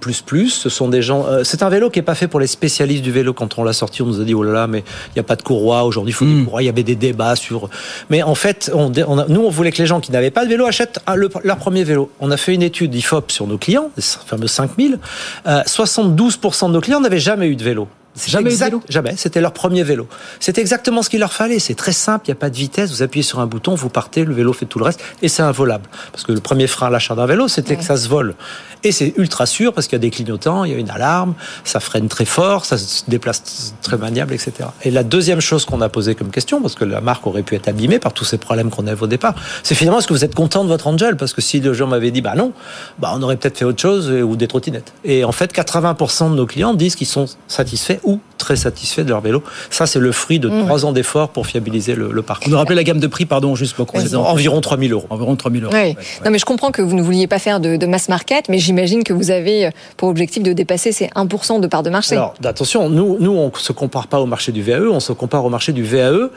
Ce 0.49 0.69
sont 0.69 0.87
des 0.87 1.01
gens. 1.01 1.25
euh, 1.27 1.43
c'est 1.43 1.61
un 1.61 1.67
vélo 1.69 1.89
qui 1.89 1.99
est 1.99 2.03
pas 2.03 2.15
fait 2.15 2.27
pour 2.29 2.39
les 2.39 2.47
spécialistes 2.47 3.03
du 3.03 3.11
vélo. 3.11 3.33
Quand 3.33 3.57
on 3.59 3.63
l'a 3.63 3.73
sorti, 3.73 4.01
on 4.01 4.05
nous 4.05 4.21
a 4.21 4.23
dit 4.23 4.33
oh 4.33 4.43
là 4.43 4.51
là, 4.53 4.67
mais 4.67 4.83
il 5.13 5.17
y 5.17 5.19
a 5.19 5.23
pas 5.23 5.35
de 5.35 5.41
courroie 5.41 5.83
aujourd'hui. 5.83 6.11
Il 6.11 6.15
faut 6.15 6.25
des 6.25 6.43
courroies. 6.45 6.63
Il 6.63 6.67
y 6.67 6.69
avait 6.69 6.83
des 6.83 6.95
débats 6.95 7.35
sur. 7.35 7.69
Mais 8.09 8.23
en 8.23 8.35
fait, 8.35 8.71
on, 8.73 8.91
on 9.07 9.17
a- 9.17 9.25
nous, 9.27 9.41
on 9.41 9.49
voulait 9.49 9.71
que 9.73 9.79
les 9.81 9.87
gens 9.87 9.99
qui 9.99 10.11
n'avaient 10.13 10.31
pas 10.31 10.45
de 10.45 10.49
vélo 10.49 10.65
achètent 10.65 10.99
le- 11.15 11.29
leur 11.43 11.57
premier 11.57 11.83
vélo. 11.83 12.11
On 12.21 12.31
a 12.31 12.37
fait 12.37 12.53
une 12.53 12.63
étude 12.63 12.95
IFOP 12.95 13.31
sur 13.31 13.45
nos 13.45 13.57
clients, 13.57 13.89
les 13.97 14.03
fameux 14.03 14.47
5000. 14.47 14.99
Euh, 15.47 15.61
72% 15.65 16.67
de 16.69 16.73
nos 16.73 16.81
clients 16.81 17.01
n'avaient 17.01 17.19
jamais 17.19 17.47
eu 17.47 17.55
de 17.57 17.63
vélo. 17.63 17.87
Jamais 18.27 18.41
eu 18.41 18.45
de 18.45 18.49
exact- 18.53 18.69
vélo 18.71 18.83
Jamais. 18.89 19.15
C'était 19.17 19.39
leur 19.39 19.53
premier 19.53 19.83
vélo. 19.83 20.07
C'est 20.39 20.57
exactement 20.57 21.01
ce 21.01 21.09
qu'il 21.09 21.19
leur 21.19 21.31
fallait. 21.31 21.59
C'est 21.59 21.75
très 21.75 21.91
simple. 21.93 22.25
Il 22.27 22.31
n'y 22.31 22.33
a 22.33 22.39
pas 22.39 22.49
de 22.49 22.55
vitesse. 22.55 22.89
Vous 22.91 23.01
appuyez 23.03 23.23
sur 23.23 23.39
un 23.39 23.45
bouton, 23.45 23.75
vous 23.75 23.89
partez, 23.89 24.25
le 24.25 24.33
vélo 24.33 24.51
fait 24.51 24.65
tout 24.65 24.79
le 24.79 24.85
reste. 24.85 25.01
Et 25.21 25.29
c'est 25.29 25.43
involable. 25.43 25.85
Parce 26.11 26.23
que 26.23 26.31
le 26.31 26.41
premier 26.41 26.67
frein 26.67 26.87
à 26.87 26.89
l'achat 26.89 27.15
d'un 27.15 27.25
vélo, 27.25 27.47
c'était 27.47 27.75
que 27.77 27.83
ça 27.83 27.95
se 27.97 28.09
vole. 28.09 28.35
Et 28.83 28.91
c'est 28.91 29.13
ultra 29.17 29.45
sûr 29.45 29.73
parce 29.73 29.87
qu'il 29.87 29.95
y 29.95 29.99
a 29.99 29.99
des 29.99 30.09
clignotants, 30.09 30.63
il 30.63 30.71
y 30.71 30.75
a 30.75 30.77
une 30.77 30.89
alarme, 30.89 31.33
ça 31.63 31.79
freine 31.79 32.07
très 32.07 32.25
fort, 32.25 32.65
ça 32.65 32.77
se 32.77 33.03
déplace 33.07 33.73
très 33.81 33.97
maniable, 33.97 34.33
etc. 34.33 34.51
Et 34.83 34.91
la 34.91 35.03
deuxième 35.03 35.41
chose 35.41 35.65
qu'on 35.65 35.81
a 35.81 35.89
posée 35.89 36.15
comme 36.15 36.29
question, 36.31 36.61
parce 36.61 36.75
que 36.75 36.85
la 36.85 37.01
marque 37.01 37.27
aurait 37.27 37.43
pu 37.43 37.55
être 37.55 37.67
abîmée 37.67 37.99
par 37.99 38.13
tous 38.13 38.25
ces 38.25 38.37
problèmes 38.37 38.69
qu'on 38.69 38.87
avait 38.87 39.01
au 39.01 39.07
départ, 39.07 39.35
c'est 39.63 39.75
finalement 39.75 39.99
est-ce 39.99 40.07
que 40.07 40.13
vous 40.13 40.23
êtes 40.23 40.35
content 40.35 40.63
de 40.63 40.69
votre 40.69 40.87
Angel? 40.87 41.17
Parce 41.17 41.33
que 41.33 41.41
si 41.41 41.59
le 41.59 41.73
gens 41.73 41.87
m'avait 41.87 42.11
dit 42.11 42.21
bah 42.21 42.35
non, 42.35 42.53
bah 42.99 43.11
on 43.15 43.21
aurait 43.21 43.37
peut-être 43.37 43.57
fait 43.57 43.65
autre 43.65 43.81
chose 43.81 44.09
euh, 44.09 44.21
ou 44.21 44.35
des 44.35 44.47
trottinettes. 44.47 44.93
Et 45.03 45.23
en 45.23 45.31
fait, 45.31 45.53
80% 45.53 46.31
de 46.31 46.35
nos 46.35 46.45
clients 46.45 46.73
disent 46.73 46.95
qu'ils 46.95 47.07
sont 47.07 47.25
satisfaits 47.47 47.99
ou 48.03 48.19
très 48.37 48.55
satisfaits 48.55 49.01
de 49.01 49.09
leur 49.09 49.21
vélo. 49.21 49.43
Ça, 49.69 49.85
c'est 49.85 49.99
le 49.99 50.11
fruit 50.11 50.39
de 50.39 50.49
trois 50.63 50.85
ans 50.85 50.93
d'efforts 50.93 51.29
pour 51.29 51.45
fiabiliser 51.45 51.93
le, 51.93 52.11
le 52.11 52.21
parc. 52.21 52.43
On 52.47 52.51
nous 52.51 52.57
rappelait 52.57 52.75
la 52.75 52.83
gamme 52.83 52.99
de 52.99 53.07
prix, 53.07 53.25
pardon, 53.25 53.55
juste 53.55 53.75
pour 53.75 53.85
qu'on 53.85 53.99
environ 54.15 54.61
3000 54.61 54.93
euros. 54.93 55.05
environ 55.09 55.35
3000 55.35 55.65
euros. 55.65 55.73
Oui. 55.73 55.79
Ouais, 55.79 55.95
ouais. 55.97 56.03
Non, 56.25 56.31
mais 56.31 56.39
je 56.39 56.45
comprends 56.45 56.71
que 56.71 56.81
vous 56.81 56.95
ne 56.95 57.01
vouliez 57.01 57.27
pas 57.27 57.39
faire 57.39 57.59
de, 57.59 57.75
de 57.75 57.85
mass 57.85 58.07
market, 58.09 58.47
mais 58.49 58.59
j'imagine 58.69 59.03
que 59.03 59.13
vous 59.13 59.31
avez 59.31 59.65
euh, 59.65 59.69
pour 59.97 60.09
objectif 60.09 60.43
de 60.43 60.53
dépasser 60.53 60.91
ces 60.91 61.07
1% 61.07 61.59
de 61.59 61.67
part 61.67 61.81
de 61.83 61.89
marché. 61.89 62.15
Alors, 62.15 62.35
attention, 62.45 62.87
nous, 62.89 63.17
nous, 63.19 63.31
on 63.31 63.51
se 63.55 63.71
compare 63.73 64.07
pas 64.07 64.19
au 64.19 64.25
marché 64.27 64.51
du 64.51 64.61
VAE, 64.61 64.87
on 64.91 64.99
se 64.99 65.11
compare 65.11 65.43
au 65.43 65.49
marché 65.49 65.73
du 65.73 65.83
VAE 65.83 66.29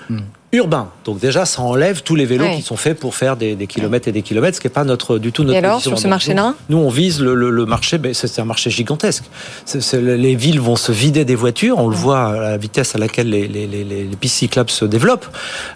urbain. 0.54 0.88
Donc 1.06 1.18
déjà, 1.18 1.44
ça 1.46 1.62
enlève 1.62 2.02
tous 2.02 2.14
les 2.14 2.24
vélos 2.26 2.44
Ouais. 2.44 2.56
qui 2.56 2.62
sont 2.62 2.76
faits 2.76 2.98
pour 3.00 3.14
faire 3.14 3.36
des, 3.36 3.54
des 3.54 3.66
kilomètres 3.66 4.08
et 4.08 4.12
des 4.12 4.20
kilomètres, 4.22 4.56
ce 4.56 4.60
qui 4.60 4.66
n'est 4.66 4.72
pas 4.72 4.84
notre, 4.84 5.18
du 5.18 5.32
tout 5.32 5.44
notre 5.44 5.54
Et 5.54 5.58
alors, 5.58 5.80
sur 5.80 5.98
ce 5.98 6.08
marché-là 6.08 6.54
nous, 6.68 6.76
nous, 6.78 6.84
on 6.84 6.90
vise 6.90 7.20
le, 7.20 7.34
le- 7.34 7.50
le 7.50 7.64
marché, 7.66 7.96
ben, 7.98 8.12
c'est 8.12 8.38
un 8.40 8.44
marché 8.44 8.68
gigantesque. 8.70 9.24
Les 9.94 10.34
villes 10.34 10.60
vont 10.60 10.76
se 10.76 10.92
vider 10.92 11.24
des 11.24 11.34
voitures, 11.36 11.78
on 11.78 11.88
le 11.88 11.96
voit 11.96 12.24
à 12.24 12.32
la 12.50 12.56
vitesse 12.58 12.94
à 12.94 12.98
laquelle 12.98 13.30
les, 13.30 13.48
les, 13.48 13.66
les, 13.66 13.84
les 13.84 14.04
pistes 14.20 14.36
cyclables 14.36 14.68
se 14.70 14.84
développent, 14.84 15.26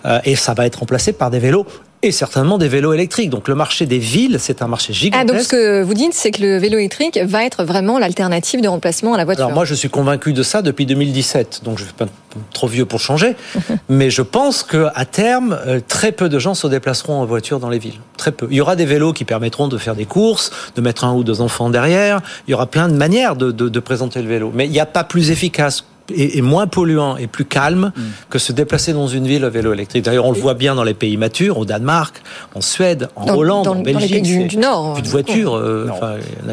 euh, 0.05 0.19
et 0.25 0.37
ça 0.37 0.53
va 0.53 0.67
être 0.67 0.81
remplacé 0.81 1.13
par 1.15 1.31
des 1.31 1.39
vélos 1.39 1.67
et 2.07 2.13
certainement 2.13 2.59
des 2.59 2.69
vélos 2.69 2.93
électriques. 2.93 3.31
Donc 3.31 3.49
le 3.49 3.55
marché 3.55 3.87
des 3.87 3.99
villes, 3.99 4.37
c'est 4.41 4.63
un 4.63 4.69
marché 4.69 4.93
Ah, 4.93 4.99
gigantesque. 4.99 5.27
donc 5.33 5.41
ce 5.43 5.49
que 5.49 5.83
vous 5.83 5.95
dites, 5.95 6.15
c'est 6.15 6.31
que 6.31 6.41
le 6.43 6.59
vélo 6.59 6.79
électrique 6.79 7.19
va 7.25 7.45
être 7.45 7.65
vraiment 7.65 7.99
l'alternative 7.99 8.61
de 8.61 8.69
remplacement 8.69 9.15
à 9.15 9.17
la 9.17 9.25
voiture. 9.25 9.45
Alors 9.45 9.55
moi, 9.55 9.65
je 9.65 9.75
suis 9.75 9.91
convaincu 9.91 10.33
de 10.33 10.43
ça 10.43 10.63
depuis 10.63 10.87
2017, 10.87 11.63
donc 11.65 11.79
je 11.79 11.83
ne 11.83 11.89
suis 11.89 11.95
pas 11.97 12.07
trop 12.53 12.69
vieux 12.69 12.85
pour 12.85 13.01
changer, 13.01 13.35
mais 13.89 14.11
je 14.11 14.23
pense 14.23 14.63
que 14.63 14.87
à 14.95 15.05
terme, 15.05 15.59
euh, 15.67 15.81
très 15.87 16.13
peu 16.13 16.29
de 16.29 16.39
gens 16.39 16.55
se 16.55 16.67
déplaceront 16.67 17.21
en 17.21 17.25
voiture 17.25 17.61
dans 17.61 17.69
les 17.71 17.79
villes. 17.79 18.01
Très 18.17 18.33
peu. 18.33 18.47
Il 18.51 18.57
y 18.57 18.61
aura 18.61 18.77
des 18.77 18.85
vélos 18.87 19.13
qui 19.13 19.25
permettront 19.25 19.69
de 19.69 19.79
faire 19.79 19.95
des 19.95 20.05
courses, 20.07 20.51
de 20.77 20.81
mettre 20.81 21.05
un 21.05 21.15
ou 21.15 21.25
deux 21.25 21.41
enfants 21.41 21.71
derrière. 21.71 22.21
Il 22.47 22.53
y 22.53 22.55
aura 22.55 22.67
plein 22.67 22.89
de 22.89 22.95
manières 22.95 23.37
de, 23.37 23.51
de- 23.51 23.69
de 23.69 23.81
présenter 23.81 24.23
le 24.23 24.29
vélo, 24.29 24.53
mais 24.55 24.67
il 24.67 24.71
n'y 24.71 24.81
a 24.81 24.87
pas 24.87 25.05
plus 25.05 25.31
efficace 25.31 25.85
est, 26.15 26.37
est 26.39 26.43
moins 26.43 26.67
polluant 26.67 27.17
et 27.17 27.27
plus 27.27 27.45
calme 27.45 27.93
Mm. 27.97 28.01
que 28.31 28.39
se 28.39 28.53
déplacer 28.53 28.93
dans 28.93 29.07
une 29.09 29.27
ville 29.27 29.45
à 29.45 29.49
vélo 29.49 29.73
électrique. 29.73 30.05
D'ailleurs, 30.05 30.27
on 30.27 30.33
le 30.33 30.39
voit 30.41 30.55
bien 30.55 30.75
dans 30.75 30.85
les 30.85 30.95
pays 30.95 31.17
matures, 31.17 31.59
au 31.59 31.65
Danemark, 31.65 32.23
en 32.55 32.61
Suède, 32.61 33.09
en 33.17 33.27
Dans- 33.27 33.37
Hollande, 33.37 33.65
dans- 33.65 33.71
en 33.73 33.75
dans 33.77 33.83
les 33.85 33.93
Belgique. 33.93 34.23
pays 34.23 34.47
du- 34.47 34.57
Nord, 34.59 34.95
Plus 34.95 35.03
de 35.03 35.09
voitures. 35.09 35.55
euh, 35.57 35.87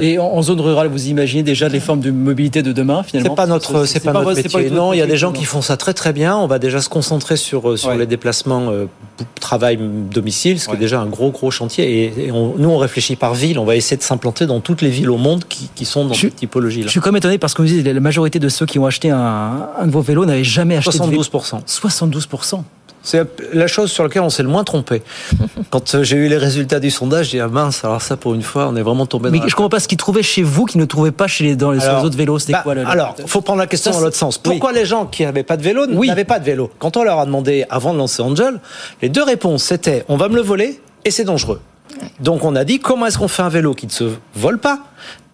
Et 0.01 0.17
en, 0.19 0.25
en 0.25 0.41
zone 0.41 0.59
rurale, 0.61 0.87
vous 0.87 1.07
imaginez 1.07 1.43
déjà 1.43 1.69
les 1.69 1.79
formes 1.79 1.99
de 2.01 2.11
mobilité 2.11 2.61
de 2.63 2.71
demain 2.71 3.03
finalement 3.03 3.31
C'est 3.31 3.35
pas 3.35 3.45
notre, 3.47 3.85
c'est 3.85 3.99
pas 4.03 4.13
notre 4.13 4.33
métier. 4.35 4.69
non, 4.69 4.93
il 4.93 4.99
y 4.99 5.01
a 5.01 5.05
des 5.07 5.17
gens 5.17 5.27
non. 5.31 5.33
qui 5.39 5.45
font 5.45 5.61
ça 5.61 5.77
très 5.77 5.93
très 5.93 6.13
bien. 6.13 6.35
On 6.37 6.47
va 6.47 6.59
déjà 6.59 6.81
se 6.81 6.89
concentrer 6.89 7.37
sur 7.37 7.69
euh, 7.71 7.77
sur 7.77 7.89
Ouais. 7.89 7.97
les 7.97 8.05
déplacements 8.05 8.69
euh, 8.69 8.85
travail 9.39 9.77
domicile, 10.11 10.59
ce 10.59 10.65
qui 10.65 10.71
Ouais. 10.71 10.77
est 10.77 10.79
déjà 10.79 10.99
un 11.01 11.05
gros 11.05 11.31
gros 11.31 11.51
chantier. 11.51 12.03
Et, 12.05 12.25
et 12.27 12.31
on- 12.31 12.55
nous, 12.57 12.69
on 12.69 12.77
réfléchit 12.77 13.15
par 13.15 13.33
ville. 13.35 13.59
On 13.59 13.65
va 13.65 13.75
essayer 13.75 13.97
de 13.97 14.01
s'implanter 14.03 14.45
dans 14.45 14.59
toutes 14.59 14.81
les 14.81 14.89
villes 14.89 15.09
au 15.09 15.17
monde 15.17 15.45
qui, 15.47 15.69
qui 15.75 15.85
sont 15.85 16.05
dans 16.05 16.13
Je- 16.13 16.21
cette 16.21 16.35
typologie-là. 16.37 16.87
Je 16.87 16.91
suis 16.91 16.99
comme 16.99 17.15
étonné 17.17 17.37
parce 17.37 17.53
que 17.53 17.61
vous 17.61 17.67
dites 17.67 17.85
la 17.85 17.99
majorité 17.99 18.39
de 18.39 18.49
ceux 18.49 18.65
qui 18.65 18.79
ont 18.79 18.85
acheté 18.85 19.09
un, 19.11 19.69
un 19.77 19.85
de 19.85 19.91
vos 19.91 20.01
vélos 20.01 20.25
n'avaient 20.25 20.43
jamais 20.43 20.75
acheté 20.77 20.97
de 20.97 21.03
vélo. 21.03 21.23
72 21.23 21.63
72 21.65 22.27
C'est 23.05 23.21
la 23.53 23.67
chose 23.67 23.91
sur 23.91 24.03
laquelle 24.03 24.21
on 24.21 24.29
s'est 24.29 24.43
le 24.43 24.49
moins 24.49 24.63
trompé. 24.63 25.03
Quand 25.69 25.93
euh, 25.93 26.03
j'ai 26.03 26.15
eu 26.15 26.29
les 26.29 26.37
résultats 26.37 26.79
du 26.79 26.89
sondage, 26.89 27.25
j'ai 27.31 27.37
dit 27.37 27.41
ah 27.41 27.49
mince, 27.49 27.83
alors 27.83 28.01
ça 28.01 28.15
pour 28.15 28.33
une 28.33 28.41
fois, 28.41 28.67
on 28.69 28.75
est 28.77 28.81
vraiment 28.81 29.05
tombé 29.05 29.29
Mais 29.29 29.39
dans 29.39 29.43
la 29.43 29.49
je 29.49 29.55
comprends 29.55 29.69
pas 29.69 29.81
ce 29.81 29.89
qu'ils 29.89 29.97
trouvaient 29.97 30.23
chez 30.23 30.41
vous 30.41 30.65
qu'ils 30.65 30.79
ne 30.79 30.85
trouvaient 30.85 31.11
pas 31.11 31.27
chez 31.27 31.43
les, 31.43 31.55
dans 31.57 31.71
les, 31.71 31.79
sur 31.81 31.89
Alors, 31.89 32.01
les 32.01 32.07
autres 32.07 32.17
vélos. 32.17 32.39
C'était 32.39 32.53
Bah, 32.53 32.61
quoi 32.63 32.75
le- 32.75 32.87
Alors, 32.87 33.15
faut 33.27 33.41
prendre 33.41 33.59
la 33.59 33.67
question 33.67 33.91
Ça, 33.91 33.97
dans 33.99 34.05
l'autre 34.05 34.15
sens. 34.15 34.37
oui. 34.37 34.41
Pourquoi 34.51 34.71
les 34.71 34.85
gens 34.85 35.05
qui 35.05 35.23
n'avaient 35.25 35.43
pas 35.43 35.57
de 35.57 35.63
vélo 35.63 35.85
Oui. 35.91 36.07
n'avaient 36.07 36.23
pas 36.23 36.39
de 36.39 36.45
vélo? 36.45 36.71
Quand 36.79 36.95
on 36.95 37.03
leur 37.03 37.19
a 37.19 37.25
demandé 37.25 37.65
avant 37.69 37.93
de 37.93 37.97
lancer 37.97 38.21
Angel, 38.21 38.59
les 39.01 39.09
deux 39.09 39.23
réponses 39.23 39.63
c'était 39.63 40.05
on 40.07 40.15
va 40.15 40.29
me 40.29 40.35
le 40.35 40.41
voler 40.41 40.79
et 41.03 41.11
c'est 41.11 41.25
dangereux. 41.25 41.59
Donc 42.21 42.45
on 42.45 42.55
a 42.55 42.63
dit 42.63 42.79
comment 42.79 43.05
est-ce 43.05 43.17
qu'on 43.17 43.27
fait 43.27 43.43
un 43.43 43.49
vélo 43.49 43.73
qui 43.73 43.85
ne 43.85 43.91
se 43.91 44.05
vole 44.35 44.59
pas? 44.59 44.79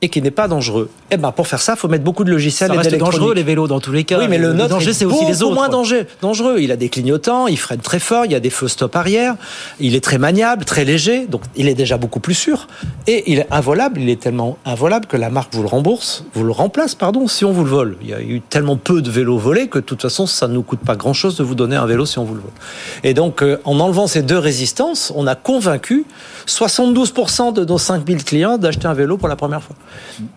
Et 0.01 0.10
qui 0.10 0.22
n'est 0.22 0.32
pas 0.32 0.48
dangereux 0.48 0.89
Eh 1.12 1.18
ben 1.18 1.32
pour 1.32 1.48
faire 1.48 1.60
ça, 1.62 1.75
faut 1.75 1.89
mettre 1.89 2.06
beaucoup 2.06 2.24
de 2.24 2.29
ça 2.29 2.34
logiciels 2.34 2.74
et 2.74 2.77
reste 2.77 2.96
dangereux 2.98 3.34
les 3.34 3.44
vélos 3.44 3.68
dans 3.68 3.82
tous 3.82 3.91
les 3.91 4.06
cas. 4.06 4.18
Oui, 4.20 4.27
mais 4.29 4.38
le, 4.38 4.53
nôtre 4.53 4.70
danger 4.70 4.91
est 4.91 4.94
c'est 4.94 5.06
aussi 5.06 5.25
les 5.25 5.44
autres. 5.44 5.56
moins 5.56 5.68
danger- 5.68 6.06
dangereux. 6.22 6.60
Il 6.60 6.72
a 6.72 6.77
des 6.77 6.88
clignotants, 6.88 7.48
il 7.48 7.58
freine 7.58 7.82
très 7.82 8.00
fort, 8.00 8.25
il 8.25 8.32
y 8.32 8.36
a 8.36 8.39
des 8.39 8.50
feux 8.50 8.70
stop 8.70 8.96
arrière, 8.96 9.36
il 9.79 9.96
est 9.96 10.03
très 10.03 10.18
maniable, 10.18 10.63
très 10.63 10.86
léger, 10.86 11.27
donc 11.27 11.41
il 11.58 11.68
est 11.68 11.74
déjà 11.74 11.98
beaucoup 11.98 12.22
plus 12.22 12.34
sûr. 12.34 12.68
Et 13.08 13.29
il 13.32 13.39
est 13.39 13.48
involable, 13.51 14.00
il 14.00 14.10
est 14.10 14.22
tellement 14.22 14.58
involable 14.65 15.06
que 15.06 15.18
la 15.18 15.29
marque 15.29 15.53
vous 15.53 15.63
le 15.63 15.68
rembourse, 15.68 16.24
vous 16.34 16.46
le 16.46 16.51
remplace, 16.51 16.96
pardon, 16.96 17.27
si 17.27 17.44
on 17.44 17.51
vous 17.51 17.65
le 17.65 17.70
vole. 17.70 17.98
Il 18.01 18.10
y 18.10 18.13
a 18.13 18.22
eu 18.22 18.39
tellement 18.41 18.77
peu 18.77 19.01
de 19.01 19.10
vélos 19.12 19.38
volés 19.38 19.68
que 19.68 19.79
de 19.79 19.84
toute 19.84 20.01
façon, 20.01 20.27
ça 20.27 20.48
ne 20.48 20.53
nous 20.53 20.63
coûte 20.63 20.79
pas 20.79 20.96
grand-chose 20.96 21.36
de 21.36 21.44
vous 21.44 21.56
donner 21.56 21.75
un 21.75 21.86
vélo 21.86 22.06
si 22.06 22.20
on 22.20 22.24
vous 22.24 22.36
le 22.36 22.41
vole. 22.41 22.51
Et 23.03 23.13
donc, 23.13 23.41
euh, 23.44 23.58
en 23.65 23.77
enlevant 23.82 24.08
ces 24.08 24.22
deux 24.22 24.38
résistances, 24.39 25.12
on 25.15 25.27
a 25.27 25.36
convaincu 25.36 26.06
72% 26.48 27.51
de 27.53 27.65
nos 27.65 27.77
5000 27.77 28.24
clients 28.24 28.58
d'acheter 28.58 28.88
un 28.88 28.94
vélo 28.94 29.18
pour 29.18 29.27
la 29.27 29.36
première 29.36 29.62
fois. 29.62 29.75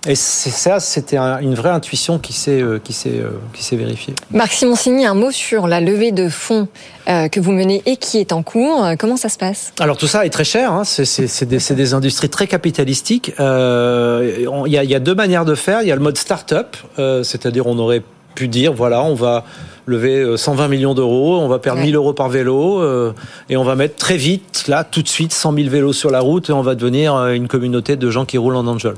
Et 0.06 0.14
c'est 0.14 0.50
ça, 0.50 0.80
c'était 0.80 1.16
un- 1.16 1.38
une 1.40 1.54
vraie 1.54 1.70
intuition 1.70 2.18
qui 2.18 2.32
s'est 2.32 2.60
euh, 2.62 2.78
qui 2.82 2.92
s'est 2.92 3.18
euh, 3.20 3.30
qui 3.52 3.62
s'est 3.64 3.76
vérifiée. 3.76 4.14
Marc 4.30 4.52
Simoncini, 4.52 5.06
un 5.06 5.14
mot 5.14 5.30
sur 5.30 5.66
la 5.66 5.80
levée 5.80 6.12
de 6.12 6.28
fonds 6.28 6.68
euh, 7.08 7.28
que 7.28 7.40
vous 7.40 7.52
menez 7.52 7.82
et 7.86 7.96
qui 7.96 8.18
est 8.18 8.32
en 8.32 8.42
cours. 8.42 8.86
Comment 8.98 9.16
ça 9.16 9.28
se 9.28 9.38
passe? 9.38 9.72
Alors 9.80 9.96
tout 9.96 10.06
ça 10.06 10.24
est 10.26 10.30
très 10.30 10.44
cher, 10.44 10.72
hein. 10.72 10.84
c'est 10.84 11.44
des, 11.46 11.58
c'est 11.58 11.74
des 11.74 11.94
industries 11.94 12.28
très 12.30 12.46
capitalistiques. 12.46 13.32
Euh, 13.40 14.46
on- 14.50 14.66
Il 14.66 14.72
y, 14.72 14.78
a, 14.78 14.84
il 14.84 14.90
y 14.90 14.94
a 14.94 15.00
deux 15.00 15.14
manières 15.14 15.44
de 15.44 15.54
faire. 15.54 15.82
Il 15.82 15.88
y 15.88 15.92
a 15.92 15.96
le 15.96 16.00
mode 16.02 16.16
start-up, 16.16 16.76
euh, 16.98 17.22
c'est-à-dire 17.22 17.66
on 17.66 17.78
aurait 17.78 18.02
pu 18.34 18.48
dire 18.48 18.72
voilà, 18.72 19.02
on 19.02 19.14
va 19.14 19.44
lever 19.86 20.20
euh, 20.20 20.36
120 20.36 20.68
millions 20.68 20.94
d'euros, 20.94 21.38
on 21.40 21.48
va 21.48 21.58
perdre 21.58 21.80
Ouais. 21.80 21.86
1000 21.86 21.96
euros 21.96 22.12
par 22.12 22.28
vélo 22.28 22.80
euh, 22.80 23.12
et 23.48 23.56
on 23.56 23.64
va 23.64 23.74
mettre 23.74 23.96
très 23.96 24.16
vite, 24.16 24.64
là, 24.68 24.84
tout 24.84 25.02
de 25.02 25.08
suite, 25.08 25.32
100 25.32 25.54
000 25.54 25.68
vélos 25.68 25.92
sur 25.92 26.10
la 26.10 26.20
route 26.20 26.50
et 26.50 26.52
on 26.52 26.62
va 26.62 26.74
devenir 26.74 27.14
euh, 27.14 27.32
une 27.32 27.48
communauté 27.48 27.96
de 27.96 28.10
gens 28.10 28.24
qui 28.24 28.38
roulent 28.38 28.56
en 28.56 28.66
Angel. 28.66 28.94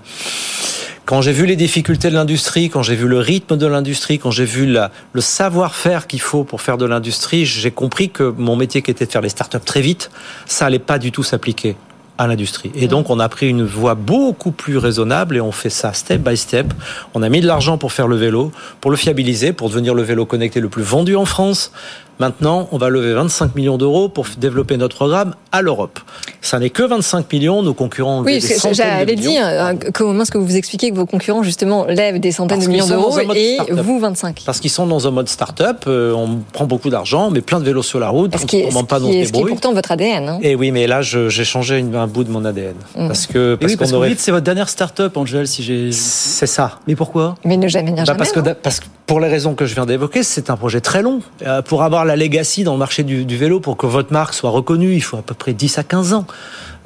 Quand 1.07 1.21
j'ai 1.21 1.33
vu 1.33 1.45
les 1.45 1.57
difficultés 1.57 2.09
de 2.09 2.15
l'industrie, 2.15 2.71
quand 2.71 2.83
j'ai 2.83 2.95
vu 2.95 3.07
le 3.07 3.19
rythme 3.19 3.59
de 3.59 3.67
l'industrie, 3.67 4.19
quand 4.19 4.31
j'ai 4.31 4.47
vu 4.47 4.67
la, 4.67 4.91
le 5.13 5.21
savoir-faire 5.21 6.07
qu'il 6.07 6.21
faut 6.21 6.45
pour 6.45 6.63
faire 6.63 6.79
de 6.79 6.87
l'industrie, 6.87 7.45
j'ai 7.45 7.71
compris 7.71 8.09
que 8.09 8.35
mon 8.37 8.57
métier 8.57 8.81
qui 8.81 8.91
était 8.91 9.05
de 9.05 9.13
faire 9.13 9.21
les 9.21 9.29
startups 9.29 9.59
très 9.65 9.83
vite, 9.83 10.11
ça 10.47 10.65
allait 10.67 10.79
pas 10.79 10.99
du 10.99 11.13
tout 11.13 11.23
s'appliquer 11.23 11.77
à 12.17 12.27
l'industrie. 12.27 12.71
Et 12.75 12.87
donc, 12.87 13.11
on 13.11 13.19
a 13.19 13.29
pris 13.29 13.49
une 13.49 13.65
voie 13.65 13.95
beaucoup 13.95 14.53
plus 14.53 14.79
raisonnable 14.79 15.37
et 15.37 15.41
on 15.41 15.53
fait 15.53 15.71
ça 15.71 15.93
step 15.93 16.23
by 16.23 16.37
step. 16.37 16.73
On 17.15 17.23
a 17.23 17.29
mis 17.29 17.41
de 17.41 17.47
l'argent 17.47 17.77
pour 17.77 17.93
faire 17.93 18.07
le 18.07 18.17
vélo, 18.17 18.53
pour 18.81 18.91
le 18.91 18.97
fiabiliser, 18.97 19.53
pour 19.53 19.69
devenir 19.69 19.95
le 19.95 20.03
vélo 20.03 20.25
connecté 20.25 20.61
le 20.61 20.69
plus 20.69 20.83
vendu 20.83 21.17
en 21.17 21.25
France. 21.25 21.73
Maintenant, 22.21 22.69
on 22.73 22.79
va 22.79 22.89
lever 22.91 23.13
25 23.15 23.55
millions 23.57 23.77
d'euros 23.79 24.09
pour 24.09 24.27
développer 24.39 24.77
notre 24.77 24.97
programme 24.97 25.35
à 25.53 25.63
l'Europe. 25.63 25.99
Ça 26.43 26.59
n'est 26.59 26.71
que 26.71 26.83
25 26.83 27.33
millions, 27.33 27.63
nos 27.63 27.75
concurrents 27.75 28.19
ont 28.19 28.21
levé 28.23 28.35
Oui, 28.35 28.41
des 28.41 28.49
que 28.49 28.55
centaines 28.55 28.71
de 28.71 28.77
j'allais 28.77 29.17
millions. 29.17 29.31
dire, 29.31 29.43
euh, 29.47 29.73
comment 29.93 30.23
est-ce 30.23 30.31
que 30.31 30.39
vous 30.39 30.57
expliquez 30.57 30.91
que 30.91 30.97
vos 30.97 31.07
concurrents, 31.07 31.43
justement, 31.43 31.85
lèvent 31.87 32.21
des 32.21 32.33
centaines 32.33 32.59
Parce 32.59 32.67
de 32.69 32.73
millions 32.73 32.87
d'euros 32.87 33.19
et 33.35 33.55
start-up. 33.55 33.79
vous 33.85 33.99
25 33.99 34.43
Parce 34.47 34.61
qu'ils 34.61 34.71
sont 34.71 34.87
dans 34.87 35.07
un 35.09 35.11
mode 35.11 35.29
start-up, 35.29 35.85
euh, 35.87 36.13
on 36.13 36.41
prend 36.53 36.67
beaucoup 36.67 36.91
d'argent, 36.91 37.31
met 37.31 37.41
plein 37.41 37.59
de 37.61 37.65
vélos 37.65 37.83
sur 37.83 37.99
la 37.99 38.09
route, 38.11 38.37
Ce 38.39 38.47
qui 38.47 38.59
est, 38.61 38.69
on 38.69 38.73
ment 38.73 38.85
pas 38.85 39.01
dans 39.01 39.07
ce 39.07 39.13
qui 39.13 39.41
est 39.41 39.45
pourtant 39.47 39.73
votre 39.73 39.91
ADN. 39.93 40.29
hein. 40.29 40.39
Et 40.43 40.55
oui, 40.55 40.71
mais 40.71 40.87
là, 40.87 41.03
je- 41.03 41.29
j'ai 41.29 41.45
changé 41.45 41.79
une- 41.79 41.95
un 41.97 42.07
bout 42.07 42.25
de 42.25 42.31
mon 42.31 42.45
ADN. 42.45 42.75
Mm. 42.97 43.07
Parce 43.09 43.27
que, 43.27 43.55
parce 43.57 43.73
oui, 43.73 43.77
parce 43.77 43.77
qu'on 43.77 43.85
que 43.85 43.89
vous 43.91 43.97
aurait. 43.97 44.09
dites 44.11 44.21
c'est 44.21 44.31
votre 44.31 44.45
dernière 44.45 44.69
start-up, 44.69 45.17
Angel, 45.17 45.47
si 45.49 45.63
j'ai. 45.63 45.91
C'est 45.93 46.47
ça. 46.47 46.79
Mais 46.87 46.95
pourquoi? 46.95 47.35
Mais 47.45 47.57
ne 47.57 47.67
jamais 47.69 47.91
dire 47.93 47.99
Bah, 47.99 48.05
jamais. 48.05 48.19
parce, 48.19 48.33
que, 48.33 48.41
hein. 48.41 48.55
parce 48.63 48.81
que 48.81 48.87
pour 49.07 49.21
les 49.21 49.29
raisons 49.29 49.55
que 49.55 49.67
je 49.67 49.75
viens 49.75 49.87
d'évoquer, 49.87 50.23
c'est 50.23 50.51
un 50.51 50.57
projet 50.57 50.81
très 50.81 51.03
long. 51.03 51.21
Euh, 51.47 51.63
pour 51.63 51.83
avoir 51.83 52.04
la 52.05 52.17
legacy 52.17 52.65
dans 52.65 52.73
le 52.73 52.79
marché 52.79 53.03
du, 53.03 53.25
du 53.25 53.37
vélo, 53.37 53.61
pour 53.61 53.77
que 53.77 53.87
votre 53.87 54.13
marque 54.13 54.35
soit 54.35 54.51
reconnue, 54.51 54.95
il 54.95 55.03
faut 55.03 55.17
à 55.17 55.23
peu 55.23 55.35
près 55.35 55.53
10 55.53 55.79
à 55.79 55.85
15 55.85 56.13
ans. 56.13 56.27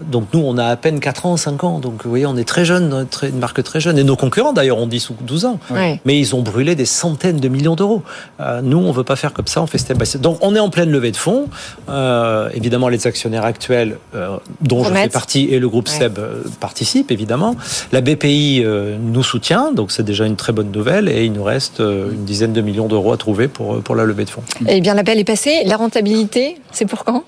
Donc 0.01 0.29
nous, 0.33 0.41
on 0.41 0.57
a 0.59 0.67
à 0.67 0.77
peine 0.77 1.01
4 1.01 1.27
ans, 1.27 1.37
5 1.37 1.65
ans. 1.65 1.79
Donc 1.79 2.03
vous 2.05 2.11
voyez, 2.11 2.27
on 2.27 2.37
est 2.37 2.45
très 2.47 2.65
jeune, 2.65 3.07
très- 3.11 3.31
une 3.31 3.39
marque 3.39 3.63
très 3.63 3.81
jeune. 3.81 3.99
Et 3.99 4.05
nos 4.05 4.17
concurrents, 4.17 4.53
d'ailleurs, 4.53 4.79
ont 4.79 4.87
10 4.87 5.11
ou 5.11 5.15
12 5.21 5.45
ans. 5.45 5.59
Mais 6.05 6.19
ils 6.19 6.35
ont 6.37 6.43
brûlé 6.43 6.75
des 6.75 6.85
centaines 6.85 7.39
de 7.41 7.49
millions 7.49 7.75
d'euros. 7.75 8.03
Euh, 8.41 8.61
nous, 8.63 8.79
on 8.79 8.93
veut 8.93 9.05
pas 9.05 9.17
faire 9.17 9.33
comme 9.33 9.47
ça, 9.49 9.61
on 9.63 9.67
fait 9.67 9.79
step 9.79 9.99
by 9.99 10.07
step. 10.07 10.21
Donc 10.21 10.39
on 10.41 10.55
est 10.55 10.61
en 10.61 10.71
pleine 10.71 10.91
levée 10.91 11.11
de 11.11 11.17
fonds. 11.17 11.47
Euh, 11.89 12.49
évidemment, 12.55 12.89
les 12.89 13.07
actionnaires 13.07 13.45
actuels, 13.45 13.99
euh, 14.15 14.37
dont 14.61 14.85
je 14.85 14.93
fais 14.93 15.09
partie, 15.09 15.49
et 15.51 15.59
le 15.59 15.69
groupe. 15.69 15.89
SEB 15.89 16.19
participent, 16.61 17.11
évidemment. 17.11 17.57
La 17.93 18.01
BPI 18.01 18.65
nous 19.01 19.23
soutient, 19.23 19.73
donc 19.73 19.91
c'est 19.91 20.03
déjà 20.05 20.27
une 20.27 20.37
très 20.37 20.53
bonne 20.53 20.71
nouvelle. 20.71 21.09
Et 21.09 21.25
il 21.25 21.33
nous 21.33 21.43
reste 21.45 21.81
une 21.81 22.25
dizaine 22.25 22.53
de 22.53 22.61
millions 22.61 22.87
d'euros 22.89 23.13
à 23.13 23.17
trouver 23.17 23.49
pour, 23.49 23.81
pour 23.81 23.95
la 23.97 24.05
levée 24.05 24.25
de 24.25 24.31
fonds. 24.31 24.43
Eh 24.69 24.81
bien, 24.81 24.95
l'appel 24.95 25.19
est 25.19 25.25
passé. 25.25 25.63
La 25.67 25.77
rentabilité, 25.77 26.61
c'est 26.73 26.85
pour 26.87 27.05
quand? 27.05 27.25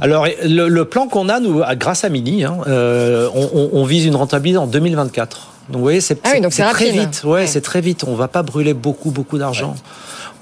Alors, 0.00 0.26
le, 0.44 0.68
le 0.68 0.84
plan 0.84 1.08
qu'on 1.08 1.28
a, 1.28 1.40
nous, 1.40 1.62
grâce 1.78 2.04
à 2.04 2.08
Mini, 2.12 2.44
hein, 2.44 2.58
euh, 2.66 3.28
on, 3.34 3.84
vise 3.84 4.06
une 4.06 4.14
rentabilité 4.14 4.58
en 4.58 4.66
2024. 4.66 5.48
Donc, 5.68 5.76
vous 5.76 5.82
voyez, 5.82 6.00
c'est 6.00 6.18
Ah 6.24 6.32
oui, 6.34 6.48
très 6.48 6.90
vite. 6.90 7.22
Ouais, 7.24 7.30
Ouais. 7.30 7.46
c'est 7.46 7.60
très 7.60 7.80
vite. 7.80 8.04
On 8.06 8.14
va 8.14 8.28
pas 8.28 8.42
brûler 8.42 8.74
beaucoup, 8.74 9.10
beaucoup 9.10 9.38
d'argent. 9.38 9.74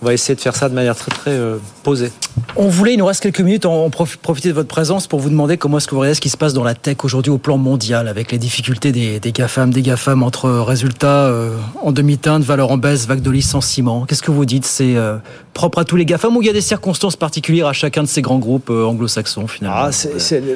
On 0.03 0.07
va 0.07 0.15
essayer 0.15 0.35
de 0.35 0.41
faire 0.41 0.57
ça 0.57 0.69
de 0.71 0.75
manière 0.75 0.97
très, 0.97 1.11
très 1.11 1.31
euh, 1.33 1.57
posée. 1.83 2.11
On 2.57 2.69
voulait, 2.69 2.95
il 2.95 2.97
nous 2.97 3.05
reste 3.05 3.23
quelques 3.23 3.41
minutes, 3.43 3.67
on 3.67 3.91
prof- 3.91 4.17
profiter 4.17 4.49
de 4.49 4.55
votre 4.55 4.69
présence 4.69 5.07
pour 5.07 5.21
vous 5.21 5.29
demander 5.29 5.59
comment 5.59 5.77
est-ce 5.77 5.87
que 5.87 5.95
vous 5.95 6.01
regardez 6.01 6.15
ce 6.15 6.23
qui 6.23 6.31
se 6.31 6.39
passe 6.39 6.55
dans 6.55 6.65
la 6.65 6.75
tech 6.75 6.97
aujourd'hui 7.05 7.31
au 7.31 7.37
plan 7.37 7.59
mondial, 7.59 8.09
avec 8.09 8.33
les 8.33 8.39
difficultés 8.39 8.93
des, 8.93 9.21
des 9.21 9.33
GAFAM, 9.33 9.71
des 9.73 9.83
GAFAM 9.83 10.23
entre 10.23 10.49
résultats 10.51 11.27
euh, 11.27 11.55
en 11.83 11.93
demi-teinte, 11.93 12.43
valeur 12.43 12.71
en 12.71 12.79
baisse, 12.79 13.07
vague 13.07 13.21
de 13.21 13.31
licenciements. 13.31 14.07
Qu'est-ce 14.07 14.23
que 14.23 14.31
vous 14.31 14.47
dites? 14.47 14.65
C'est 14.65 14.97
euh, 14.97 15.17
propre 15.53 15.79
à 15.81 15.85
tous 15.85 15.97
les 15.97 16.07
GAFAM 16.07 16.35
ou 16.35 16.41
il 16.43 16.47
y 16.47 16.51
a 16.51 16.55
des 16.55 16.61
circonstances 16.63 17.17
particulières 17.17 17.67
à 17.67 17.73
chacun 17.75 18.03
de 18.03 18.09
ces 18.09 18.23
grands 18.23 18.39
groupes 18.39 18.71
euh, 18.71 18.85
anglo-saxons 18.87 19.47
finalement? 19.49 19.77
Ah, 19.85 19.91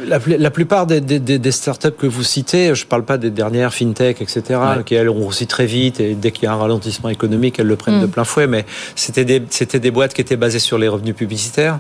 la, 0.08 0.20
pl- 0.20 0.40
la 0.40 0.50
plupart 0.50 0.86
des, 0.86 1.02
des, 1.02 1.18
des- 1.18 1.38
des 1.38 1.52
startups 1.52 1.90
que 1.98 2.06
vous 2.06 2.22
citez, 2.22 2.74
je 2.74 2.86
parle 2.86 3.04
pas 3.04 3.18
des 3.18 3.30
dernières 3.30 3.74
fintech, 3.74 4.22
etc., 4.22 4.42
Ouais. 4.54 4.82
qui 4.86 4.94
elles 4.94 5.10
ont 5.10 5.26
aussi 5.26 5.46
très 5.46 5.66
vite 5.66 6.00
et 6.00 6.14
dès 6.14 6.30
qu'il 6.32 6.44
y 6.44 6.46
a 6.46 6.52
un 6.52 6.56
ralentissement 6.56 7.10
économique, 7.10 7.58
elles 7.58 7.66
le 7.66 7.76
prennent 7.76 7.98
Mm. 7.98 8.02
de 8.02 8.06
plein 8.06 8.24
fouet. 8.24 8.46
Mais 8.46 8.64
c'était 8.96 9.24
des, 9.24 9.33
c'était 9.50 9.80
des 9.80 9.90
boîtes 9.90 10.14
qui 10.14 10.20
étaient 10.20 10.36
basées 10.36 10.58
sur 10.58 10.78
les 10.78 10.88
revenus 10.88 11.14
publicitaires. 11.14 11.78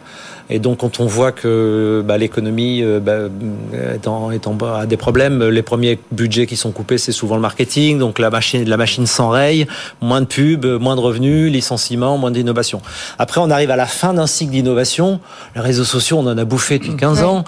Et 0.50 0.58
donc, 0.58 0.78
quand 0.78 1.00
on 1.00 1.06
voit 1.06 1.32
que 1.32 2.02
bah, 2.06 2.18
l'économie 2.18 2.82
euh, 2.82 3.00
bah, 3.00 3.28
a 4.80 4.86
des 4.86 4.96
problèmes, 4.96 5.42
les 5.42 5.62
premiers 5.62 5.98
budgets 6.12 6.46
qui 6.46 6.56
sont 6.56 6.70
coupés, 6.70 6.98
c'est 6.98 7.12
souvent 7.12 7.36
le 7.36 7.40
marketing. 7.40 7.98
Donc, 7.98 8.18
la 8.18 8.30
machine, 8.30 8.68
la 8.68 8.76
machine 8.76 9.06
s'enraye, 9.06 9.66
moins 10.00 10.20
de 10.20 10.26
pubs, 10.26 10.66
moins 10.80 10.96
de 10.96 11.00
revenus, 11.00 11.50
licenciements, 11.52 12.18
moins 12.18 12.30
d'innovation. 12.30 12.80
Après, 13.18 13.40
on 13.40 13.50
arrive 13.50 13.70
à 13.70 13.76
la 13.76 13.86
fin 13.86 14.14
d'un 14.14 14.26
cycle 14.26 14.52
d'innovation. 14.52 15.20
Les 15.54 15.60
réseaux 15.60 15.84
sociaux, 15.84 16.18
on 16.18 16.26
en 16.26 16.36
a 16.38 16.44
bouffé 16.44 16.78
depuis 16.78 16.96
15 16.96 17.18
Ouais. 17.20 17.24
ans. 17.24 17.44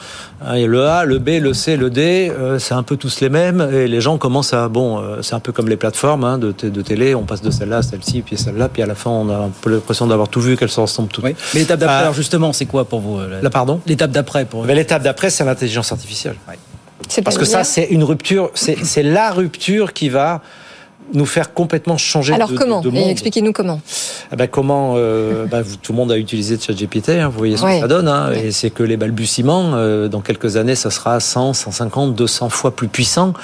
Et 0.55 0.67
le 0.67 0.85
A, 0.87 1.05
le 1.05 1.19
B, 1.19 1.41
le 1.41 1.55
C, 1.55 1.77
le 1.77 1.91
D, 1.91 2.31
euh, 2.31 2.59
c'est 2.59 2.75
un 2.75 2.83
peu 2.83 2.97
tous 2.97 3.21
les 3.21 3.29
mêmes. 3.29 3.69
Et 3.73 3.89
les 3.89 4.01
gens 4.01 4.19
commencent 4.19 4.53
à... 4.53 4.69
Bon, 4.69 4.99
euh, 4.99 5.23
c'est 5.23 5.35
un 5.35 5.41
peu 5.41 5.53
comme 5.53 5.69
les 5.69 5.77
plateformes 5.77 6.25
hein, 6.25 6.39
de, 6.39 6.53
télé. 6.53 7.15
On 7.15 7.23
passe 7.23 7.43
de 7.43 7.51
celle-là 7.51 7.79
à 7.79 7.83
celle-ci, 7.83 8.23
puis 8.23 8.37
celle-là. 8.37 8.69
Puis 8.69 8.83
à 8.83 8.87
la 8.87 8.95
fin, 8.95 9.11
on 9.11 9.29
a 9.29 9.37
un 9.37 9.51
peu 9.61 9.71
l'impression 9.71 10.07
d'avoir 10.07 10.29
tout 10.29 10.41
vu, 10.41 10.57
qu'elles 10.57 10.69
se 10.71 10.81
ressemblent 10.81 11.09
toutes. 11.09 11.25
Oui. 11.25 11.35
Mais 11.55 11.61
l'étape 11.61 11.81
d'après, 11.81 11.97
Ah. 11.97 12.01
alors 12.01 12.15
justement, 12.15 12.53
c'est 12.53 12.67
quoi 12.67 12.85
pour 12.87 13.01
vous 13.01 13.19
euh, 13.19 13.43
Là, 13.43 13.51
pardon 13.51 13.81
L'étape 13.87 14.11
d'après 14.11 14.45
pour 14.45 14.65
Mais 14.65 14.75
L'étape 14.75 15.03
d'après, 15.03 15.31
c'est 15.31 15.45
l'intelligence 15.45 15.93
artificielle. 15.93 16.37
Parce 17.25 17.39
que 17.39 17.45
ça, 17.45 17.65
c'est 17.65 17.85
une 17.85 18.05
rupture, 18.05 18.51
c'est 18.55 18.85
c'est 18.85 19.03
la 19.03 19.31
rupture 19.31 19.93
qui 19.93 20.09
va 20.09 20.43
nous 21.15 21.27
faire 21.27 21.55
complètement 21.55 21.97
changer 21.97 22.35
Alors 22.35 22.51
de, 22.51 22.57
comment 22.57 22.81
de, 22.81 22.91
de 22.91 22.95
monde. 22.95 23.09
Expliquez-nous 23.09 23.53
comment. 23.53 23.81
Ben 24.37 24.49
comment 24.49 24.95
euh, 24.97 25.47
ben, 25.51 25.63
Tout 25.83 25.93
le 25.93 25.97
monde 25.97 26.13
a 26.13 26.19
utilisé 26.19 26.59
ChatGPT, 26.59 27.11
hein, 27.11 27.29
vous 27.29 27.39
voyez 27.39 27.57
ce 27.57 27.65
ouais. 27.65 27.77
que 27.77 27.83
ça 27.83 27.89
donne, 27.89 28.09
hein, 28.09 28.31
ouais. 28.31 28.47
et 28.47 28.51
c'est 28.53 28.71
que 28.71 28.83
les 28.83 28.97
balbutiements, 28.97 29.73
euh, 29.75 30.09
dans 30.09 30.21
quelques 30.21 30.57
années, 30.57 30.75
ça 30.75 30.91
sera 30.91 31.21
100, 31.21 31.55
150, 31.55 32.15
200 32.15 32.49
fois 32.49 32.75
plus 32.75 32.89
puissant. 32.89 33.35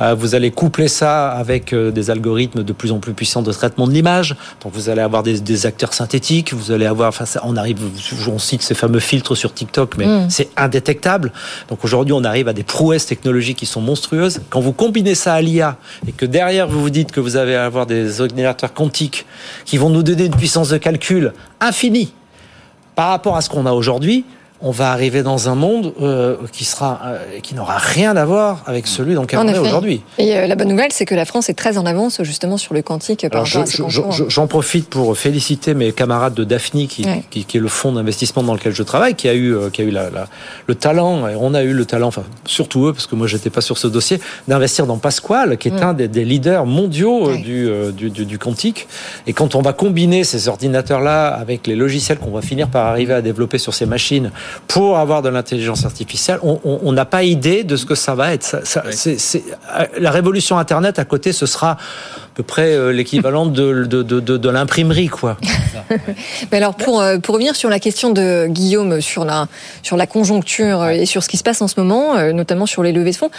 Euh, 0.00 0.14
vous 0.14 0.34
allez 0.34 0.50
coupler 0.50 0.88
ça 0.88 1.30
avec 1.30 1.72
euh, 1.72 1.90
des 1.90 2.10
algorithmes 2.10 2.64
de 2.64 2.72
plus 2.72 2.92
en 2.92 2.98
plus 2.98 3.12
puissants 3.12 3.42
de 3.42 3.52
traitement 3.52 3.86
de 3.86 3.92
l'image, 3.92 4.36
donc 4.62 4.72
vous 4.74 4.88
allez 4.88 5.02
avoir 5.02 5.22
des, 5.22 5.40
des, 5.40 5.66
acteurs 5.66 5.94
synthétiques, 5.94 6.52
vous 6.52 6.72
allez 6.72 6.86
avoir, 6.86 7.08
enfin, 7.08 7.24
ça, 7.24 7.40
on 7.44 7.56
arrive, 7.56 7.78
on 8.28 8.38
cite 8.38 8.62
ces 8.62 8.74
fameux 8.74 9.00
filtres 9.00 9.36
sur 9.36 9.54
TikTok, 9.54 9.96
mais 9.96 10.06
mm. 10.06 10.30
c'est 10.30 10.48
indétectable. 10.56 11.32
Donc 11.68 11.84
aujourd'hui, 11.84 12.12
on 12.12 12.24
arrive 12.24 12.48
à 12.48 12.52
des 12.52 12.64
prouesses 12.64 13.06
technologiques 13.06 13.58
qui 13.58 13.66
sont 13.66 13.80
monstrueuses. 13.80 14.40
Quand 14.50 14.60
vous 14.60 14.72
combinez 14.72 15.14
ça 15.14 15.34
à 15.34 15.40
l'IA 15.40 15.76
et 16.06 16.12
que 16.12 16.26
derrière 16.26 16.66
vous 16.66 16.80
vous 16.80 16.90
dites 16.90 17.01
que 17.10 17.20
vous 17.20 17.36
allez 17.36 17.54
avoir 17.54 17.86
des 17.86 18.20
ordinateurs 18.20 18.72
quantiques 18.72 19.26
qui 19.64 19.78
vont 19.78 19.90
nous 19.90 20.02
donner 20.02 20.26
une 20.26 20.36
puissance 20.36 20.68
de 20.68 20.78
calcul 20.78 21.32
infinie 21.60 22.14
par 22.94 23.08
rapport 23.08 23.36
à 23.36 23.40
ce 23.40 23.48
qu'on 23.48 23.66
a 23.66 23.72
aujourd'hui, 23.72 24.24
on 24.62 24.70
va 24.70 24.92
arriver 24.92 25.22
dans 25.22 25.48
un 25.48 25.54
monde 25.56 25.92
euh, 26.00 26.36
qui 26.52 26.64
sera 26.64 27.00
euh, 27.04 27.40
qui 27.42 27.54
n'aura 27.54 27.78
rien 27.78 28.16
à 28.16 28.24
voir 28.24 28.62
avec 28.66 28.86
celui 28.86 29.14
dans 29.14 29.22
lequel 29.22 29.40
on 29.40 29.48
est 29.48 29.58
aujourd'hui. 29.58 30.02
Et 30.18 30.36
euh, 30.36 30.46
la 30.46 30.54
bonne 30.54 30.68
nouvelle, 30.68 30.92
c'est 30.92 31.04
que 31.04 31.16
la 31.16 31.24
France 31.24 31.48
est 31.48 31.54
très 31.54 31.78
en 31.78 31.84
avance 31.84 32.22
justement 32.22 32.56
sur 32.56 32.72
le 32.72 32.82
quantique. 32.82 33.28
Par 33.28 33.44
j'en 33.44 34.46
profite 34.46 34.88
pour 34.88 35.16
féliciter 35.16 35.74
mes 35.74 35.92
camarades 35.92 36.34
de 36.34 36.44
Daphne, 36.44 36.86
qui, 36.86 37.04
ouais. 37.04 37.24
qui, 37.30 37.44
qui 37.44 37.56
est 37.56 37.60
le 37.60 37.68
fonds 37.68 37.92
d'investissement 37.92 38.42
dans 38.42 38.54
lequel 38.54 38.72
je 38.72 38.82
travaille, 38.84 39.14
qui 39.14 39.28
a 39.28 39.34
eu 39.34 39.56
qui 39.72 39.82
a 39.82 39.84
eu 39.84 39.90
la, 39.90 40.10
la, 40.10 40.26
le 40.66 40.74
talent, 40.76 41.28
et 41.28 41.34
on 41.34 41.54
a 41.54 41.62
eu 41.62 41.72
le 41.72 41.84
talent, 41.84 42.08
enfin 42.08 42.22
surtout 42.46 42.86
eux, 42.86 42.92
parce 42.92 43.06
que 43.06 43.16
moi 43.16 43.26
j'étais 43.26 43.50
pas 43.50 43.60
sur 43.60 43.78
ce 43.78 43.88
dossier, 43.88 44.20
d'investir 44.46 44.86
dans 44.86 44.98
Pasquale, 44.98 45.58
qui 45.58 45.68
est 45.68 45.82
un 45.82 45.92
des, 45.92 46.06
des, 46.06 46.24
leaders 46.24 46.66
mondiaux 46.66 47.28
ouais. 47.28 47.38
du, 47.38 47.68
du, 47.92 48.10
du, 48.10 48.24
du 48.24 48.38
quantique. 48.38 48.86
Et 49.26 49.32
quand 49.32 49.56
on 49.56 49.62
va 49.62 49.72
combiner 49.72 50.22
ces 50.22 50.48
ordinateurs-là 50.48 51.28
avec 51.28 51.66
les 51.66 51.74
logiciels 51.74 52.18
qu'on 52.18 52.30
va 52.30 52.42
finir 52.42 52.68
par 52.68 52.86
arriver 52.86 53.14
à 53.14 53.22
développer 53.22 53.58
sur 53.58 53.74
ces 53.74 53.86
machines 53.86 54.30
pour 54.68 54.98
avoir 54.98 55.22
de 55.22 55.28
l'intelligence 55.28 55.84
artificielle, 55.84 56.38
on 56.42 56.92
n'a 56.92 57.04
pas 57.04 57.22
idée 57.22 57.64
de 57.64 57.76
ce 57.76 57.86
que 57.86 57.94
ça 57.94 58.14
va 58.14 58.32
être. 58.32 58.42
Ça, 58.42 58.64
ça, 58.64 58.82
oui. 58.86 58.92
c 58.92 59.12
est, 59.12 59.18
c 59.18 59.44
est, 59.46 60.00
la 60.00 60.10
révolution 60.10 60.58
Internet 60.58 60.98
à 60.98 61.04
côté, 61.04 61.32
ce 61.32 61.46
sera 61.46 61.72
à 61.72 61.78
peu 62.34 62.42
près 62.42 62.74
euh, 62.74 62.92
l'équivalent 62.92 63.46
de, 63.46 63.84
de, 63.84 64.02
de, 64.02 64.20
de, 64.20 64.48
l'imprimerie, 64.48 65.08
quoi. 65.08 65.36
Mais 66.50 66.58
alors, 66.58 66.74
pour, 66.74 67.00
euh, 67.00 67.18
pour 67.18 67.34
revenir 67.34 67.54
sur 67.56 67.68
la 67.68 67.78
question 67.78 68.10
de 68.10 68.46
Guillaume, 68.48 69.00
sur 69.00 69.24
la, 69.24 69.48
sur 69.82 69.96
la 69.96 70.06
conjoncture 70.06 70.88
et 70.88 71.06
sur 71.06 71.22
ce 71.22 71.28
qui 71.28 71.36
se 71.36 71.42
passe 71.42 71.60
en 71.60 71.68
ce 71.68 71.78
moment, 71.78 72.16
euh, 72.16 72.32
notamment 72.32 72.66
sur 72.66 72.82
les 72.82 72.92
levées 72.92 73.10
de 73.10 73.16
fonds, 73.16 73.30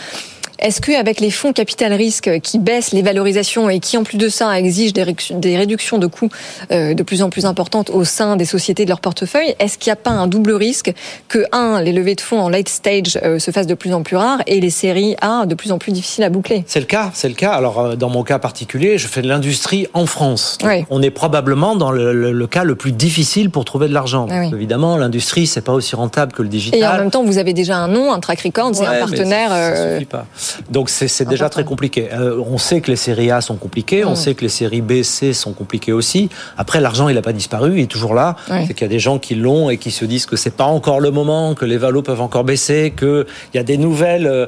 est-ce 0.64 0.80
qu'avec 0.80 1.20
les 1.20 1.30
fonds 1.30 1.52
capital 1.52 1.92
risque 1.92 2.40
qui 2.42 2.58
baissent 2.58 2.94
les 2.94 3.02
valorisations 3.02 3.70
et 3.70 3.80
qui, 3.80 3.98
en 3.98 4.04
plus 4.04 4.18
de 4.18 4.30
ça, 4.30 4.58
exigent 4.58 4.94
des, 4.94 5.58
réductions 5.58 5.98
de 5.98 6.08
coûts 6.08 6.30
euh, 6.72 6.94
de 6.94 7.04
plus 7.04 7.22
en 7.22 7.30
plus 7.30 7.46
importantes 7.46 7.90
au 7.90 8.06
sein 8.06 8.38
des 8.38 8.46
sociétés 8.46 8.86
de 8.86 8.90
leur 8.90 9.02
portefeuille, 9.02 9.56
est-ce 9.60 9.78
qu'il 9.78 9.90
n'y 9.90 9.94
a 9.94 9.98
pas 9.98 10.12
un 10.12 10.26
double 10.26 10.54
risque 10.54 10.94
que, 11.28 11.46
un, 11.52 11.82
les 11.82 11.92
levées 11.92 12.16
de 12.16 12.22
fonds 12.22 12.40
en 12.40 12.48
late 12.48 12.70
stage 12.70 13.20
euh, 13.24 13.40
se 13.40 13.52
fassent 13.52 13.68
de 13.68 13.74
plus 13.74 13.94
en 13.94 14.04
plus 14.04 14.16
rares 14.16 14.42
et 14.48 14.62
les 14.62 14.70
séries 14.70 15.18
A 15.22 15.46
de 15.46 15.54
plus 15.54 15.74
en 15.74 15.80
plus 15.80 15.92
difficiles 15.92 16.24
à 16.24 16.30
boucler? 16.30 16.64
C'est 16.66 16.80
le 16.80 16.86
cas, 16.86 17.12
c'est 17.14 17.28
le 17.28 17.36
cas. 17.36 17.52
Alors, 17.52 17.80
euh, 17.80 17.96
dans 17.98 18.10
mon 18.10 18.24
cas 18.24 18.40
particulier, 18.40 18.98
je 18.98 19.10
fais 19.10 19.22
de 19.22 19.28
l'industrie 19.28 19.88
en 19.94 20.06
France. 20.06 20.58
Oui. 20.64 20.86
On 20.90 21.02
est 21.02 21.12
probablement 21.12 21.76
dans 21.76 21.92
le, 21.92 22.14
le, 22.14 22.32
le, 22.32 22.48
cas 22.48 22.64
le 22.64 22.76
plus 22.76 22.94
difficile 22.94 23.50
pour 23.50 23.66
trouver 23.66 23.90
de 23.90 23.94
l'argent. 23.94 24.28
Ah 24.32 24.40
oui. 24.40 24.52
Évidemment, 24.54 24.96
l'industrie, 24.96 25.46
c'est 25.46 25.62
pas 25.62 25.74
aussi 25.74 25.98
rentable 25.98 26.32
que 26.32 26.42
le 26.42 26.48
digital. 26.48 26.80
Et 26.80 26.88
en 26.88 26.98
même 26.98 27.12
temps, 27.12 27.26
vous 27.26 27.38
avez 27.38 27.52
déjà 27.52 27.76
un 27.76 27.90
nom, 27.90 28.14
un 28.14 28.22
track 28.22 28.40
record, 28.42 28.72
c'est 28.74 28.88
ouais, 28.88 28.88
un 28.88 29.00
partenaire. 29.00 29.50
Ça, 29.50 29.76
ça 29.76 29.94
suffit 29.94 30.06
pas. 30.06 30.26
Donc 30.70 30.90
c'est 30.90 31.28
déjà 31.28 31.50
très 31.50 31.64
compliqué. 31.64 32.10
Euh, 32.12 32.42
on 32.46 32.58
sait 32.58 32.82
que 32.82 32.90
les 32.90 32.98
séries 32.98 33.32
A 33.32 33.42
sont 33.42 33.56
compliquées, 33.56 34.04
mmh. 34.04 34.08
on 34.08 34.16
sait 34.16 34.36
que 34.36 34.42
les 34.42 34.50
séries 34.50 34.82
B, 34.82 35.04
C 35.04 35.34
sont 35.34 35.54
compliquées 35.54 35.92
aussi. 35.92 36.30
Après, 36.58 36.82
l'argent, 36.82 37.10
il 37.10 37.16
n'a 37.16 37.22
pas 37.22 37.34
disparu, 37.34 37.74
il 37.78 37.84
est 37.84 37.92
toujours 37.92 38.14
là. 38.14 38.36
Ouais. 38.50 38.66
C'est 38.68 38.74
qu'il 38.74 38.84
y 38.84 38.90
a 38.90 38.94
des 38.94 39.00
gens 39.00 39.20
qui 39.20 39.36
l'ont 39.36 39.70
et 39.70 39.78
qui 39.78 39.92
se 39.92 40.06
disent 40.06 40.26
que 40.26 40.36
c'est 40.36 40.56
pas 40.56 40.66
encore 40.66 41.00
le 41.00 41.12
moment, 41.12 41.56
que 41.56 41.66
les 41.66 41.78
valos 41.78 42.02
peuvent 42.02 42.22
encore 42.22 42.44
baisser, 42.44 42.94
qu'il 42.98 43.26
y 43.54 43.58
a 43.58 43.64
des 43.64 43.78
nouvelles. 43.78 44.28
Euh, 44.28 44.46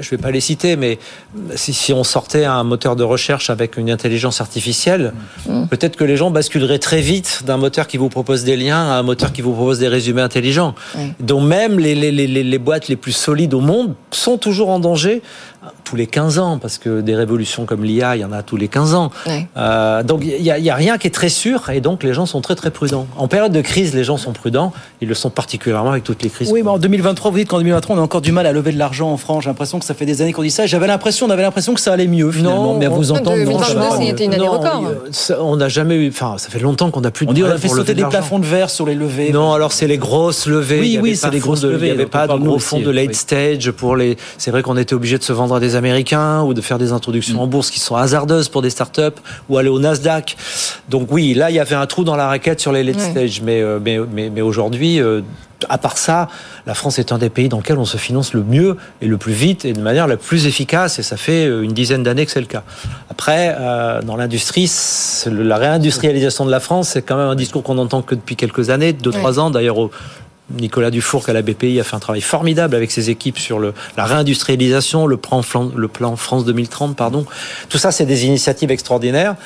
je 0.00 0.10
vais 0.10 0.18
pas 0.18 0.30
les 0.30 0.40
citer, 0.40 0.76
mais 0.76 0.98
si, 1.54 1.72
si, 1.72 1.92
on 1.92 2.04
sortait 2.04 2.44
un 2.44 2.64
moteur 2.64 2.96
de 2.96 3.04
recherche 3.04 3.50
avec 3.50 3.76
une 3.76 3.90
intelligence 3.90 4.40
artificielle, 4.40 5.12
mmh. 5.46 5.66
peut-être 5.66 5.96
que 5.96 6.04
les 6.04 6.16
gens 6.16 6.30
basculeraient 6.30 6.78
très 6.78 7.00
vite 7.00 7.42
d'un 7.46 7.56
moteur 7.56 7.86
qui 7.86 7.96
vous 7.96 8.08
propose 8.08 8.44
des 8.44 8.56
liens 8.56 8.90
à 8.90 8.98
un 8.98 9.02
moteur 9.02 9.32
qui 9.32 9.42
vous 9.42 9.52
propose 9.52 9.78
des 9.78 9.88
résumés 9.88 10.22
intelligents. 10.22 10.74
Ouais. 10.96 11.12
Donc 11.20 11.42
même 11.42 11.78
les, 11.78 11.94
les, 11.94 12.12
les, 12.12 12.26
les 12.26 12.58
boîtes 12.58 12.88
les 12.88 12.96
plus 12.96 13.12
solides 13.12 13.54
au 13.54 13.60
monde 13.60 13.94
sont 14.10 14.38
toujours 14.38 14.70
en 14.70 14.78
danger 14.78 15.09
tous 15.84 15.96
les 15.96 16.06
15 16.06 16.38
ans, 16.38 16.58
parce 16.58 16.78
que 16.78 17.00
des 17.00 17.14
révolutions 17.14 17.66
comme 17.66 17.84
l'IA, 17.84 18.16
il 18.16 18.20
y 18.20 18.24
en 18.24 18.32
a 18.32 18.42
tous 18.42 18.56
les 18.56 18.68
15 18.68 18.94
ans. 18.94 19.10
Ouais. 19.26 19.46
Euh, 19.56 20.02
donc 20.02 20.22
il 20.24 20.42
n'y 20.42 20.50
a, 20.50 20.74
a, 20.74 20.76
rien 20.76 20.98
qui 20.98 21.06
est 21.06 21.14
très 21.14 21.28
sûr, 21.28 21.70
et 21.70 21.80
donc 21.80 22.02
les 22.02 22.14
gens 22.14 22.26
sont 22.26 22.40
très 22.40 22.54
très 22.54 22.70
prudents. 22.70 23.06
En 23.16 23.28
période 23.28 23.52
de 23.52 23.60
crise, 23.60 23.94
les 23.94 24.04
gens 24.04 24.16
sont 24.16 24.32
prudents, 24.32 24.72
ils 25.00 25.08
le 25.08 25.14
sont 25.14 25.30
particulièrement 25.30 25.90
avec 25.90 26.04
toutes 26.04 26.22
les 26.22 26.30
crises. 26.30 26.50
Oui, 26.50 26.62
mais 26.62 26.70
en 26.70 26.78
2023, 26.78 27.30
vous 27.30 27.38
dites 27.38 27.48
qu'en 27.48 27.58
2023, 27.58 27.96
on 27.96 27.98
a 27.98 28.02
encore 28.02 28.20
du 28.20 28.32
mal 28.32 28.46
à 28.46 28.52
lever 28.52 28.72
de 28.72 28.78
l'argent 28.78 29.10
en 29.10 29.16
France. 29.16 29.44
J'ai 29.44 29.50
l'impression 29.50 29.78
que 29.78 29.84
ça 29.84 29.94
fait 29.94 30.06
des 30.06 30.22
années 30.22 30.32
qu'on 30.32 30.42
dit 30.42 30.50
ça. 30.50 30.66
J'avais 30.66 30.86
l'impression, 30.86 31.26
on 31.26 31.30
avait 31.30 31.42
l'impression 31.42 31.74
que 31.74 31.80
ça 31.80 31.92
allait 31.92 32.06
mieux 32.06 32.30
finalement, 32.30 32.72
non, 32.72 32.78
mais 32.78 32.86
à 32.86 32.90
vous 32.90 33.12
entendre, 33.12 33.36
non, 33.36 33.60
c'était 34.00 34.24
une 34.24 34.34
année 34.34 34.44
non, 34.44 34.52
record. 34.52 34.84
On 35.40 35.56
n'a 35.56 35.68
jamais 35.68 35.96
eu, 35.96 36.08
enfin, 36.08 36.36
ça 36.38 36.48
fait 36.48 36.58
longtemps 36.58 36.90
qu'on 36.90 37.00
n'a 37.00 37.10
plus. 37.10 37.26
On 37.28 37.32
dit 37.32 37.42
on 37.42 37.50
a 37.50 37.58
fait 37.58 37.68
sauter 37.68 37.94
des 37.94 38.04
plafonds 38.04 38.38
de 38.38 38.46
verre 38.46 38.70
sur 38.70 38.86
les 38.86 38.94
levées. 38.94 39.32
Non, 39.32 39.52
alors 39.52 39.72
c'est 39.72 39.86
les 39.86 39.98
grosses 39.98 40.46
levées. 40.46 40.80
Oui, 40.80 40.98
oui, 41.00 41.16
c'est 41.16 41.30
les 41.30 41.38
grosses 41.38 41.64
levées. 41.64 41.88
Il 41.88 41.94
n'y 41.94 42.00
avait 42.00 42.06
pas 42.06 42.26
de 42.26 42.36
gros 42.36 42.58
fonds 42.58 42.80
de 42.80 42.90
late 42.90 43.14
stage 43.14 43.70
pour 43.70 43.96
les. 43.96 44.16
C'est 44.38 44.50
vrai 44.50 44.62
qu'on 44.62 44.76
obligé 44.94 45.18
de 45.18 45.22
se 45.22 45.32
vendre 45.32 45.54
à 45.54 45.60
des 45.60 45.76
Américains 45.76 46.42
ou 46.42 46.54
de 46.54 46.60
faire 46.60 46.78
des 46.78 46.92
introductions 46.92 47.38
mmh. 47.38 47.40
en 47.40 47.46
bourse 47.46 47.70
qui 47.70 47.80
sont 47.80 47.96
hasardeuses 47.96 48.48
pour 48.48 48.62
des 48.62 48.70
startups 48.70 49.18
ou 49.48 49.58
aller 49.58 49.68
au 49.68 49.78
Nasdaq. 49.78 50.36
Donc 50.88 51.08
oui, 51.10 51.34
là 51.34 51.50
il 51.50 51.56
y 51.56 51.60
avait 51.60 51.74
un 51.74 51.86
trou 51.86 52.04
dans 52.04 52.16
la 52.16 52.26
raquette 52.26 52.60
sur 52.60 52.72
les 52.72 52.82
late 52.82 52.96
ouais. 52.96 53.10
stage, 53.10 53.42
mais 53.42 53.60
euh, 53.62 53.78
mais 53.82 53.98
mais, 54.12 54.30
mais 54.30 54.40
aujourd'hui. 54.40 55.00
Euh, 55.00 55.22
à 55.68 55.76
part 55.76 55.98
ça, 55.98 56.28
la 56.64 56.72
France 56.72 56.98
est 56.98 57.12
un 57.12 57.18
des 57.18 57.28
pays 57.28 57.50
dans 57.50 57.58
lequel 57.58 57.76
on 57.76 57.84
se 57.84 57.98
finance 57.98 58.32
le 58.32 58.42
mieux 58.42 58.78
et 59.02 59.06
le 59.06 59.18
plus 59.18 59.34
vite 59.34 59.66
et 59.66 59.74
de 59.74 59.80
manière 59.82 60.06
la 60.06 60.16
plus 60.16 60.46
efficace. 60.46 60.98
Et 60.98 61.02
ça 61.02 61.18
fait 61.18 61.44
euh, 61.44 61.60
une 61.60 61.74
dizaine 61.74 62.02
d'années 62.02 62.24
que 62.24 62.32
c'est 62.32 62.40
le 62.40 62.46
cas. 62.46 62.62
Après, 63.10 63.54
dans 64.06 64.16
l'industrie, 64.16 64.70
la 65.26 65.58
réindustrialisation 65.58 66.46
de 66.46 66.50
la 66.50 66.60
France, 66.60 66.88
c'est 66.88 67.02
quand 67.02 67.18
même 67.18 67.28
un 67.28 67.34
discours 67.34 67.62
qu'on 67.62 67.76
entend 67.76 68.00
que 68.00 68.14
depuis 68.14 68.36
quelques 68.36 68.70
années, 68.70 68.94
deux, 68.94 69.10
trois 69.10 69.38
ans. 69.38 69.50
D'ailleurs, 69.50 69.90
Nicolas 70.58 70.90
Dufour 70.90 71.28
à 71.28 71.32
la 71.32 71.42
BPI 71.42 71.80
a 71.80 71.84
fait 71.84 71.96
un 71.96 72.00
travail 72.00 72.20
formidable 72.20 72.74
avec 72.74 72.90
ses 72.90 73.10
équipes 73.10 73.38
sur 73.38 73.60
la 73.60 73.72
réindustrialisation, 74.04 75.06
le 75.06 75.16
plan, 75.16 75.42
le 75.74 75.88
plan 75.88 76.16
France 76.16 76.44
2030, 76.44 76.96
pardon. 76.96 77.24
Tout 77.68 77.78
ça, 77.78 77.92
c'est 77.92 78.06
des 78.06 78.26
initiatives 78.26 78.70
extraordinaires. 78.70 79.36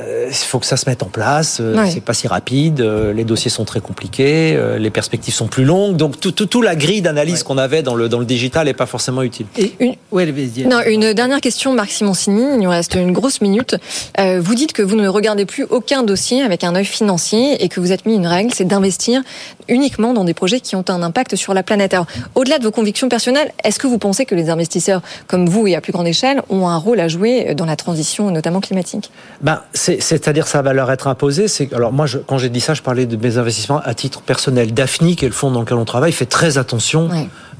Euh, 0.00 0.28
il 0.30 0.34
faut 0.34 0.58
que 0.58 0.64
ça 0.64 0.78
se 0.78 0.88
mette 0.88 1.02
en 1.02 1.08
place. 1.08 1.58
Euh, 1.60 1.76
ouais. 1.76 1.90
C'est 1.90 2.00
pas 2.00 2.14
si 2.14 2.26
rapide. 2.26 2.80
Euh, 2.80 3.12
les 3.12 3.24
dossiers 3.24 3.50
sont 3.50 3.66
très 3.66 3.80
compliqués. 3.80 4.54
Euh, 4.56 4.78
les 4.78 4.90
perspectives 4.90 5.34
sont 5.34 5.48
plus 5.48 5.64
longues. 5.64 5.96
Donc 5.96 6.18
tout, 6.18 6.32
tout, 6.32 6.46
tout 6.46 6.62
la 6.62 6.76
grille 6.76 7.02
d'analyse 7.02 7.40
ouais. 7.40 7.44
qu'on 7.44 7.58
avait 7.58 7.82
dans 7.82 7.94
le 7.94 8.08
dans 8.08 8.18
le 8.18 8.24
digital 8.24 8.66
n'est 8.66 8.72
pas 8.72 8.86
forcément 8.86 9.22
utile. 9.22 9.46
Et 9.58 9.72
une, 9.80 9.94
ouais, 10.10 10.32
non, 10.64 10.80
une 10.86 11.12
dernière 11.12 11.40
question, 11.42 11.74
Marc 11.74 11.90
Simoncini. 11.90 12.54
Il 12.54 12.60
nous 12.60 12.70
reste 12.70 12.94
une 12.94 13.12
grosse 13.12 13.42
minute. 13.42 13.76
Euh, 14.18 14.40
vous 14.40 14.54
dites 14.54 14.72
que 14.72 14.80
vous 14.80 14.96
ne 14.96 15.06
regardez 15.08 15.44
plus 15.44 15.64
aucun 15.64 16.02
dossier 16.02 16.42
avec 16.42 16.64
un 16.64 16.74
œil 16.74 16.86
financier 16.86 17.62
et 17.62 17.68
que 17.68 17.78
vous 17.78 17.92
êtes 17.92 18.06
mis 18.06 18.14
une 18.14 18.26
règle, 18.26 18.52
c'est 18.54 18.64
d'investir 18.64 19.20
uniquement 19.68 20.12
dans 20.12 20.24
des 20.24 20.34
projets 20.34 20.60
qui 20.60 20.76
ont 20.76 20.84
un 20.88 21.02
impact 21.02 21.36
sur 21.36 21.54
la 21.54 21.62
planète. 21.62 21.94
Alors, 21.94 22.06
au-delà 22.34 22.58
de 22.58 22.64
vos 22.64 22.70
convictions 22.70 23.08
personnelles, 23.08 23.52
est-ce 23.64 23.78
que 23.78 23.86
vous 23.86 23.98
pensez 23.98 24.26
que 24.26 24.34
les 24.34 24.50
investisseurs 24.50 25.02
comme 25.26 25.48
vous 25.48 25.66
et 25.66 25.74
à 25.74 25.80
plus 25.80 25.92
grande 25.92 26.06
échelle 26.06 26.42
ont 26.50 26.68
un 26.68 26.76
rôle 26.76 27.00
à 27.00 27.08
jouer 27.08 27.54
dans 27.54 27.66
la 27.66 27.76
transition, 27.76 28.30
notamment 28.30 28.60
climatique? 28.60 29.10
Ben 29.40 29.60
c'est-à-dire 29.72 30.46
ça 30.46 30.62
va 30.62 30.72
leur 30.72 30.90
être 30.90 31.06
imposé. 31.06 31.48
C'est 31.48 31.72
alors 31.72 31.92
moi, 31.92 32.06
je, 32.06 32.18
quand 32.18 32.38
j'ai 32.38 32.48
dit 32.48 32.60
ça, 32.60 32.74
je 32.74 32.82
parlais 32.82 33.06
de 33.06 33.16
mes 33.16 33.38
investissements 33.38 33.80
à 33.84 33.94
titre 33.94 34.22
personnel. 34.22 34.74
Daphne, 34.74 35.14
qui 35.14 35.24
est 35.24 35.28
le 35.28 35.34
fonds 35.34 35.50
dans 35.50 35.60
lequel 35.60 35.78
on 35.78 35.84
travaille, 35.84 36.12
fait 36.12 36.26
très 36.26 36.58
attention. 36.58 37.08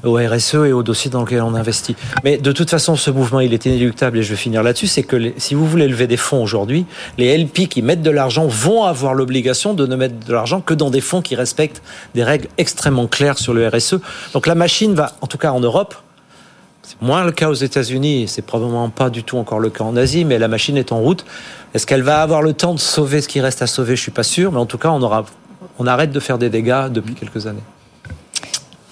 Au 0.03 0.17
RSE 0.17 0.55
et 0.55 0.73
au 0.73 0.83
dossier 0.83 1.09
dans 1.09 1.21
lequel 1.21 1.41
on 1.41 1.55
investit. 1.55 1.95
Mais 2.23 2.37
de 2.37 2.51
toute 2.51 2.69
façon, 2.69 2.95
ce 2.95 3.11
mouvement, 3.11 3.39
il 3.39 3.53
est 3.53 3.65
inéluctable 3.65 4.17
et 4.17 4.23
je 4.23 4.29
vais 4.29 4.35
finir 4.35 4.63
là-dessus. 4.63 4.87
C'est 4.87 5.03
que 5.03 5.15
les, 5.15 5.33
si 5.37 5.55
vous 5.55 5.65
voulez 5.65 5.87
lever 5.87 6.07
des 6.07 6.17
fonds 6.17 6.43
aujourd'hui, 6.43 6.85
les 7.17 7.37
LP 7.37 7.67
qui 7.69 7.81
mettent 7.81 8.01
de 8.01 8.11
l'argent 8.11 8.47
vont 8.47 8.83
avoir 8.83 9.13
l'obligation 9.13 9.73
de 9.73 9.85
ne 9.85 9.95
mettre 9.95 10.15
de 10.25 10.33
l'argent 10.33 10.61
que 10.61 10.73
dans 10.73 10.89
des 10.89 11.01
fonds 11.01 11.21
qui 11.21 11.35
respectent 11.35 11.81
des 12.15 12.23
règles 12.23 12.47
extrêmement 12.57 13.07
claires 13.07 13.37
sur 13.37 13.53
le 13.53 13.67
RSE. 13.67 13.95
Donc 14.33 14.47
la 14.47 14.55
machine 14.55 14.93
va, 14.93 15.13
en 15.21 15.27
tout 15.27 15.37
cas 15.37 15.51
en 15.51 15.59
Europe, 15.59 15.95
c'est 16.81 17.01
moins 17.01 17.23
le 17.23 17.31
cas 17.31 17.49
aux 17.49 17.53
États-Unis, 17.53 18.27
c'est 18.27 18.41
probablement 18.41 18.89
pas 18.89 19.09
du 19.09 19.23
tout 19.23 19.37
encore 19.37 19.59
le 19.59 19.69
cas 19.69 19.85
en 19.85 19.95
Asie, 19.95 20.25
mais 20.25 20.37
la 20.37 20.49
machine 20.49 20.75
est 20.75 20.91
en 20.91 20.99
route. 20.99 21.25
Est-ce 21.73 21.87
qu'elle 21.87 22.01
va 22.01 22.21
avoir 22.21 22.41
le 22.41 22.51
temps 22.53 22.73
de 22.73 22.79
sauver 22.79 23.21
ce 23.21 23.29
qui 23.29 23.39
reste 23.39 23.61
à 23.61 23.67
sauver? 23.67 23.95
Je 23.95 24.01
suis 24.01 24.11
pas 24.11 24.23
sûr, 24.23 24.51
mais 24.51 24.59
en 24.59 24.65
tout 24.65 24.77
cas, 24.77 24.89
on 24.89 25.01
aura, 25.01 25.23
on 25.79 25.87
arrête 25.87 26.11
de 26.11 26.19
faire 26.19 26.37
des 26.37 26.49
dégâts 26.49 26.89
depuis 26.89 27.15
quelques 27.15 27.47
années. 27.47 27.63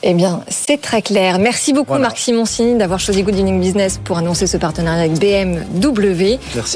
Eh 0.03 0.13
bien, 0.13 0.43
c'est 0.47 0.81
très 0.81 1.01
clair. 1.01 1.37
Merci 1.37 1.73
beaucoup, 1.73 1.89
voilà. 1.89 2.05
Marc 2.07 2.17
Simoncini, 2.17 2.75
d'avoir 2.75 2.99
choisi 2.99 3.21
Good 3.21 3.35
Evening 3.35 3.59
Business 3.59 3.99
pour 4.03 4.17
annoncer 4.17 4.47
ce 4.47 4.57
partenariat 4.57 5.03
avec 5.03 5.13
BMW. 5.19 6.39
Merci. 6.55 6.69